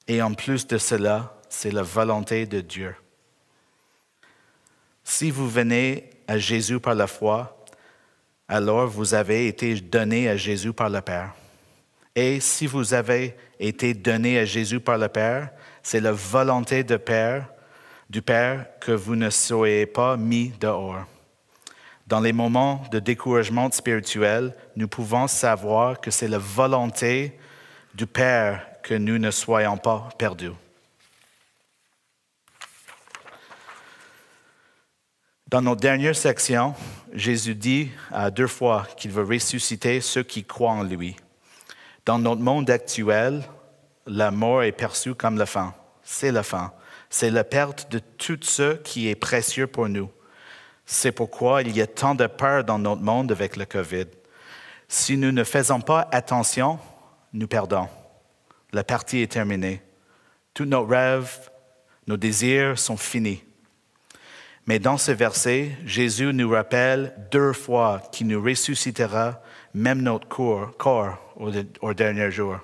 Et 0.08 0.22
en 0.22 0.34
plus 0.34 0.66
de 0.68 0.78
cela, 0.78 1.34
c'est 1.50 1.72
la 1.72 1.84
volonté 1.84 2.46
de 2.46 2.62
Dieu. 2.62 2.96
Si 5.04 5.32
vous 5.32 5.50
venez 5.50 6.10
à 6.28 6.38
Jésus 6.38 6.80
par 6.80 6.96
la 6.96 7.08
foi, 7.08 7.66
alors 8.48 8.88
vous 8.88 9.14
avez 9.14 9.48
été 9.48 9.76
donné 9.76 10.30
à 10.30 10.38
Jésus 10.38 10.74
par 10.74 10.90
le 10.90 11.02
Père. 11.02 11.34
Et 12.16 12.40
si 12.40 12.68
vous 12.68 12.94
avez 12.94 13.36
été 13.60 13.94
donné 13.94 14.40
à 14.40 14.46
Jésus 14.46 14.80
par 14.80 14.98
le 14.98 15.08
Père, 15.08 15.50
c'est 15.84 16.00
la 16.00 16.12
volonté 16.12 16.84
Père 16.84 17.48
du 18.10 18.22
Père 18.22 18.66
que 18.80 18.92
vous 18.92 19.16
ne 19.16 19.30
soyez 19.30 19.86
pas 19.86 20.18
mis 20.18 20.52
dehors. 20.60 21.06
Dans 22.08 22.22
les 22.22 22.32
moments 22.32 22.84
de 22.92 23.00
découragement 23.00 23.70
spirituel, 23.72 24.56
nous 24.78 24.88
pouvons 24.88 25.28
savoir 25.28 26.00
que 26.00 26.10
c'est 26.10 26.30
la 26.30 26.38
volonté 26.38 27.38
du 27.94 28.08
Père 28.08 28.66
que 28.88 28.96
nous 28.96 29.18
ne 29.18 29.32
soyons 29.32 29.78
pas 29.78 30.10
perdus. 30.18 30.52
Dans 35.48 35.62
notre 35.62 35.82
dernière 35.82 36.16
section, 36.16 36.74
Jésus 37.14 37.56
dit 37.56 37.92
deux 38.36 38.48
fois 38.48 38.88
qu'il 38.98 39.12
veut 39.12 39.24
ressusciter 39.24 40.02
ceux 40.02 40.24
qui 40.24 40.44
croient 40.44 40.72
en 40.72 40.84
lui. 40.84 41.16
Dans 42.06 42.20
notre 42.20 42.42
monde 42.42 42.70
actuel, 42.70 43.44
la 44.06 44.32
mort 44.32 44.64
est 44.64 44.72
perçue 44.72 45.16
comme 45.16 45.38
la 45.38 45.46
fin. 45.46 45.76
C'est 46.04 46.32
la 46.32 46.44
fin 46.44 46.74
c'est 47.10 47.32
la 47.32 47.44
perte 47.44 47.92
de 47.92 48.00
tout 48.00 48.40
ce 48.42 48.76
qui 48.76 49.08
est 49.08 49.16
précieux 49.16 49.68
pour 49.68 49.90
nous. 49.90 50.10
C'est 50.86 51.12
pourquoi 51.12 51.62
il 51.62 51.76
y 51.76 51.82
a 51.82 51.88
tant 51.88 52.16
de 52.16 52.28
peur 52.28 52.64
dans 52.64 52.80
notre 52.80 53.02
monde 53.02 53.32
avec 53.32 53.56
le 53.56 53.66
COVID. 53.66 54.06
Si 54.88 55.18
nous 55.18 55.32
ne 55.32 55.44
faisons 55.44 55.82
pas 55.82 56.08
attention, 56.12 56.80
nous 57.34 57.48
perdons. 57.48 57.90
La 58.74 58.84
partie 58.84 59.20
est 59.20 59.32
terminée. 59.32 59.82
Tous 60.54 60.66
nos 60.66 60.86
rêves, 60.86 61.50
nos 62.08 62.18
désirs 62.18 62.78
sont 62.78 62.98
finis. 62.98 63.44
Mais 64.66 64.80
dans 64.80 64.98
ce 64.98 65.12
verset, 65.12 65.72
Jésus 65.86 66.34
nous 66.34 66.50
rappelle 66.50 67.14
deux 67.32 67.54
fois 67.54 68.02
qu'il 68.12 68.28
nous 68.28 68.42
ressuscitera 68.42 69.42
même 69.74 70.02
notre 70.02 70.28
corps, 70.28 70.76
corps 70.78 71.18
au, 71.38 71.94
dernier 71.94 72.30
jour. 72.32 72.60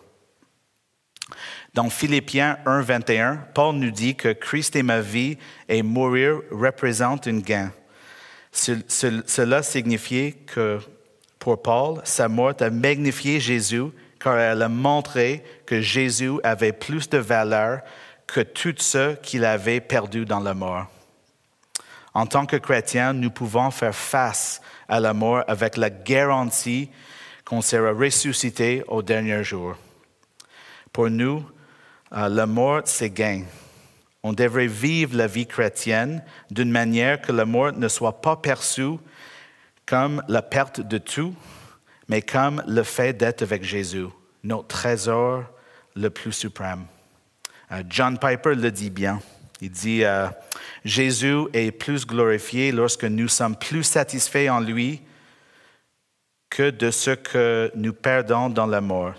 Dans 1.74 1.89
Philippiens 1.89 2.58
1, 2.66 2.82
21, 2.82 3.36
Paul 3.54 3.76
nous 3.76 3.92
dit 3.92 4.16
que 4.16 4.34
Christ 4.34 4.76
est 4.76 4.84
ma 4.84 5.00
vie 5.00 5.38
et 5.70 5.82
mourir 5.82 6.42
représente 6.52 7.28
un 7.28 7.39
gain. 7.39 7.72
Cela 8.52 9.63
signifiait 9.63 10.34
que 10.34 10.80
pour 11.39 11.62
Paul, 11.62 12.02
sa 12.04 12.28
mort 12.28 12.54
a 12.60 12.70
magnifié 12.70 13.39
Jésus 13.39 13.86
car 14.24 14.40
elle 14.40 14.62
a 14.62 14.70
montré 14.70 15.44
que 15.66 15.82
Jésus 15.82 16.40
avait 16.44 16.72
plus 16.72 17.10
de 17.10 17.18
valeur 17.18 17.82
que 18.26 18.40
tout 18.40 18.74
ce 18.78 19.16
qu'il 19.16 19.44
avait 19.44 19.82
perdu 19.82 20.24
dans 20.24 20.40
la 20.40 20.54
mort. 20.54 20.88
En 22.14 22.26
tant 22.26 22.46
que 22.46 22.56
chrétiens, 22.56 23.12
nous 23.12 23.32
pouvons 23.32 23.70
faire 23.70 23.94
face 23.94 24.62
à 24.88 25.00
la 25.00 25.14
mort 25.14 25.44
avec 25.48 25.78
la 25.78 25.90
garantie 25.90 26.90
qu'on 27.44 27.62
sera 27.62 27.92
ressuscité 27.92 28.84
au 28.88 29.02
dernier 29.02 29.44
jour. 29.44 29.76
Pour 30.94 31.10
nous, 31.10 31.44
euh, 32.14 32.30
la 32.30 32.46
mort, 32.46 32.84
c'est 32.86 33.10
gain. 33.10 33.44
On 34.22 34.32
devrait 34.32 34.68
vivre 34.68 35.18
la 35.18 35.28
vie 35.28 35.48
chrétienne 35.48 36.24
d'une 36.50 36.72
manière 36.72 37.20
que 37.20 37.32
la 37.34 37.46
mort 37.46 37.74
ne 37.74 37.88
soit 37.90 38.22
pas 38.22 38.38
perçue 38.38 38.98
comme 39.86 40.24
la 40.30 40.42
perte 40.42 40.80
de 40.80 40.98
tout, 40.98 41.36
mais 42.08 42.22
comme 42.22 42.63
le 42.68 42.84
fait 42.84 43.13
d'être 43.13 43.42
avec 43.42 43.63
Jésus, 43.63 44.08
notre 44.44 44.68
trésor 44.68 45.44
le 45.96 46.10
plus 46.10 46.34
suprême. 46.34 46.86
Euh, 47.72 47.84
John 47.89 48.18
Piper 48.18 48.56
le 48.56 48.72
dit 48.72 48.89
bien. 48.89 49.22
Il 49.62 49.72
dit, 49.72 50.04
euh, 50.04 50.28
Jésus 50.84 51.46
est 51.54 51.72
plus 51.72 52.06
glorifié 52.06 52.72
lorsque 52.72 53.06
nous 53.06 53.28
sommes 53.28 53.56
plus 53.56 53.84
satisfaits 53.84 54.50
en 54.50 54.60
lui 54.60 55.02
que 56.50 56.70
de 56.70 56.92
ce 56.92 57.12
que 57.12 57.72
nous 57.76 57.94
perdons 57.94 58.50
dans 58.50 58.68
la 58.68 58.82
mort 58.82 59.13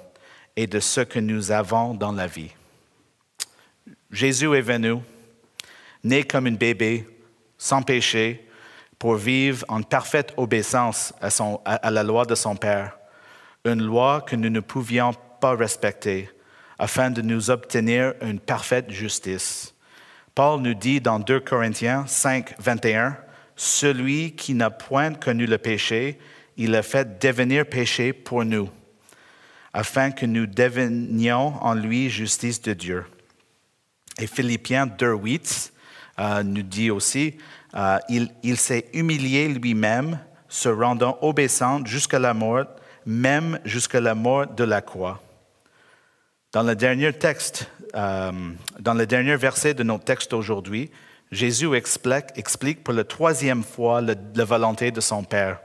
et 0.57 0.66
de 0.66 0.81
ce 0.81 1.01
que 1.01 1.18
nous 1.18 1.51
avons 1.51 1.94
dans 1.94 2.12
la 2.12 2.27
vie. 2.27 2.53
Jésus 4.11 4.55
est 4.55 4.61
venu, 4.61 4.97
né 6.05 6.23
comme 6.23 6.47
un 6.47 6.53
bébé, 6.53 7.09
sans 7.59 7.83
péché, 7.83 8.43
pour 9.05 9.17
vivre 9.17 9.67
en 9.69 9.83
parfaite 9.83 10.33
obéissance 10.38 11.12
à, 11.21 11.90
la 11.90 12.03
loi 12.03 12.25
de 12.25 12.35
son 12.35 12.57
Père, 12.57 12.97
une 13.67 13.83
loi 13.83 14.23
que 14.23 14.35
nous 14.35 14.49
ne 14.49 14.61
pouvions 14.61 15.12
pas 15.43 15.55
respecter, 15.55 16.31
afin 16.79 17.11
de 17.11 17.21
nous 17.21 17.51
obtenir 17.51 18.14
une 18.23 18.40
parfaite 18.40 18.90
justice. 18.90 19.75
Paul 20.35 20.62
nous 20.62 20.73
dit 20.73 21.03
dans 21.03 21.19
2 21.19 21.40
Corinthiens 21.40 22.07
5, 22.07 22.55
21, 22.59 23.19
Celui 23.57 24.35
qui 24.37 24.55
n'a 24.55 24.71
point 24.71 25.12
connu 25.12 25.45
le 25.45 25.59
péché, 25.59 26.19
il 26.57 26.75
a 26.75 26.83
fait 26.83 27.19
devenir 27.19 27.67
péché 27.67 28.14
pour 28.14 28.43
nous, 28.47 28.71
afin 29.75 30.12
que 30.12 30.25
nous 30.25 30.47
devenions 30.47 31.62
en 31.62 31.75
lui 31.75 32.09
justice 32.09 32.62
de 32.62 32.73
Dieu. 32.73 33.05
Et 34.19 34.27
Philippiens 34.27 34.87
2, 34.87 35.12
8 35.12 35.74
euh, 36.18 36.42
nous 36.42 36.62
dit 36.62 36.90
aussi, 36.90 37.37
euh, 37.74 37.98
il, 38.09 38.57
s'est 38.57 38.87
humilié 38.92 39.48
lui-même, 39.48 40.18
se 40.48 40.68
rendant 40.68 41.18
obéissant 41.22 41.85
jusqu'à 41.85 42.18
la 42.18 42.35
mort, 42.35 42.66
même 43.05 43.59
jusqu'à 43.64 44.00
la 44.00 44.14
mort 44.14 44.46
de 44.46 44.64
la 44.64 44.81
croix. 44.81 45.20
Dans 46.53 46.62
le 46.62 46.77
dernier 46.77 47.12
texte, 47.12 47.68
euh, 47.96 48.31
dans 48.79 48.94
le 48.94 49.07
dernier 49.07 49.37
verset 49.37 49.74
de 49.74 49.83
notre 49.83 50.05
texte 50.05 50.33
aujourd'hui, 50.33 50.90
Jésus 51.33 51.74
explique, 51.74 52.27
explique, 52.37 52.85
pour 52.85 52.94
la 52.94 53.03
troisième 53.03 53.64
fois 53.64 54.00
la 54.00 54.44
volonté 54.44 54.92
de 54.92 55.00
son 55.00 55.24
Père. 55.24 55.59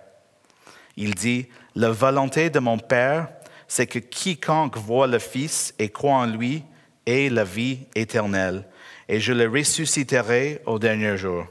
Il 0.97 1.13
dit, 1.13 1.47
la 1.75 1.91
volonté 1.91 2.49
de 2.49 2.59
mon 2.59 2.79
Père, 2.79 3.29
c'est 3.67 3.85
que 3.85 3.99
quiconque 3.99 4.77
voit 4.77 5.05
le 5.05 5.19
Fils 5.19 5.75
et 5.77 5.89
croit 5.89 6.15
en 6.15 6.25
lui 6.25 6.63
ait 7.05 7.29
la 7.29 7.43
vie 7.43 7.85
éternelle, 7.95 8.65
et 9.10 9.19
je 9.19 9.34
le 9.34 9.50
ressusciterai 9.50 10.62
au 10.67 10.78
dernier 10.78 11.17
jour. 11.17 11.48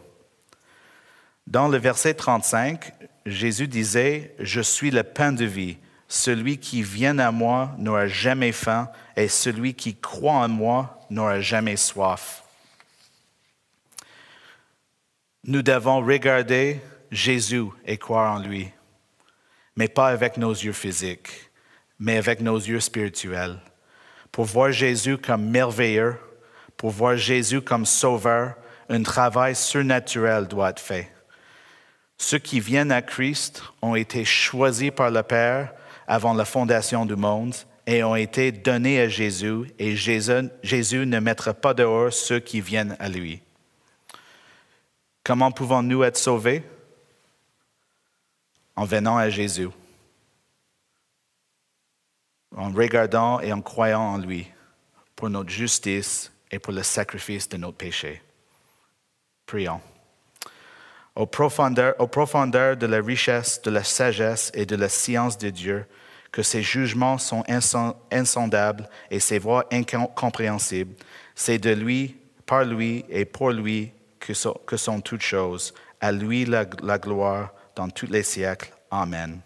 Dans 1.49 1.67
le 1.67 1.77
verset 1.77 2.15
35, 2.15 2.93
Jésus 3.27 3.67
disait, 3.67 4.33
Je 4.39 4.61
suis 4.61 4.93
le 4.93 5.03
pain 5.03 5.33
de 5.33 5.45
vie. 5.45 5.77
Celui 6.07 6.59
qui 6.59 6.83
vient 6.83 7.19
à 7.19 7.33
moi 7.33 7.75
n'aura 7.77 8.07
jamais 8.07 8.53
faim, 8.53 8.89
et 9.17 9.27
celui 9.27 9.75
qui 9.75 9.97
croit 9.97 10.35
en 10.35 10.49
moi 10.49 11.01
n'aura 11.11 11.41
jamais 11.41 11.77
soif. 11.77 12.45
Nous 15.45 15.63
devons 15.63 16.01
regarder 16.05 16.81
Jésus 17.11 17.65
et 17.85 17.99
croire 17.99 18.37
en 18.37 18.39
lui, 18.39 18.69
mais 19.75 19.89
pas 19.89 20.09
avec 20.09 20.37
nos 20.37 20.53
yeux 20.53 20.73
physiques, 20.73 21.51
mais 21.99 22.19
avec 22.19 22.41
nos 22.41 22.57
yeux 22.57 22.81
spirituels, 22.81 23.59
pour 24.31 24.45
voir 24.45 24.71
Jésus 24.71 25.19
comme 25.19 25.45
merveilleux, 25.51 26.17
pour 26.79 26.91
voir 26.91 27.17
Jésus 27.17 27.61
comme 27.61 27.85
sauveur, 27.85 28.55
un 28.89 29.03
travail 29.03 29.55
surnaturel 29.55 30.47
doit 30.47 30.71
être 30.71 30.81
fait. 30.81 31.13
Ceux 32.17 32.39
qui 32.39 32.61
viennent 32.61 32.93
à 32.93 33.03
Christ 33.03 33.63
ont 33.83 33.95
été 33.95 34.25
choisis 34.25 34.91
par 34.91 35.11
le 35.11 35.23
Père 35.23 35.75
avant 36.07 36.33
la 36.33 36.45
fondation 36.45 37.05
du 37.05 37.17
monde 37.17 37.55
et 37.87 38.03
ont 38.03 38.17
été 38.17 38.53
donnés 38.53 39.01
à 39.01 39.09
Jésus, 39.09 39.73
et 39.79 39.97
Jésus, 39.97 41.07
ne 41.07 41.21
mettra 41.21 41.53
pas 41.53 41.75
dehors 41.75 42.13
ceux 42.13 42.39
qui 42.39 42.61
viennent 42.61 42.97
à 42.99 43.09
lui. 43.09 43.43
Comment 45.25 45.51
pouvons-nous 45.51 46.05
être 46.05 46.17
sauvés? 46.17 46.63
En 48.77 48.85
venant 48.85 49.17
à 49.17 49.29
Jésus, 49.31 49.69
en 52.57 52.71
regardant 52.71 53.41
et 53.41 53.53
en 53.53 53.61
croyant 53.61 54.01
en 54.01 54.19
lui 54.19 54.47
pour 55.17 55.29
notre 55.29 55.51
justice 55.51 56.31
et 56.51 56.59
pour 56.59 56.73
le 56.73 56.83
sacrifice 56.83 57.49
de 57.49 57.57
notre 57.57 57.77
péché. 57.77 58.23
Prions 59.47 59.81
aux 61.19 61.27
profondeurs, 61.27 62.77
de 62.77 62.87
la 62.87 63.01
richesse, 63.01 63.61
de 63.63 63.71
la 63.71 63.83
sagesse 63.83 64.53
et 64.55 64.67
de 64.67 64.77
la 64.77 64.89
science 64.89 65.37
de 65.37 65.51
Dieu, 65.51 65.85
que 66.31 66.45
ses 66.45 66.63
jugements 66.63 67.19
sont 67.19 67.43
insondables 68.13 68.89
et 69.11 69.19
ses 69.19 69.41
voies 69.41 69.67
incompréhensibles. 69.73 70.95
C'est 71.35 71.59
de 71.59 71.71
lui, 71.71 72.17
par 72.47 72.65
lui 72.65 73.05
et 73.09 73.25
pour 73.25 73.51
lui 73.51 73.91
que 74.21 74.33
sont, 74.33 75.01
toutes 75.01 75.23
choses. 75.23 75.75
À 76.01 76.13
lui 76.13 76.45
la 76.45 76.65
gloire 76.65 77.53
dans 77.75 77.89
tous 77.89 78.07
les 78.07 78.23
siècles. 78.23 78.73
Amen. 78.89 79.41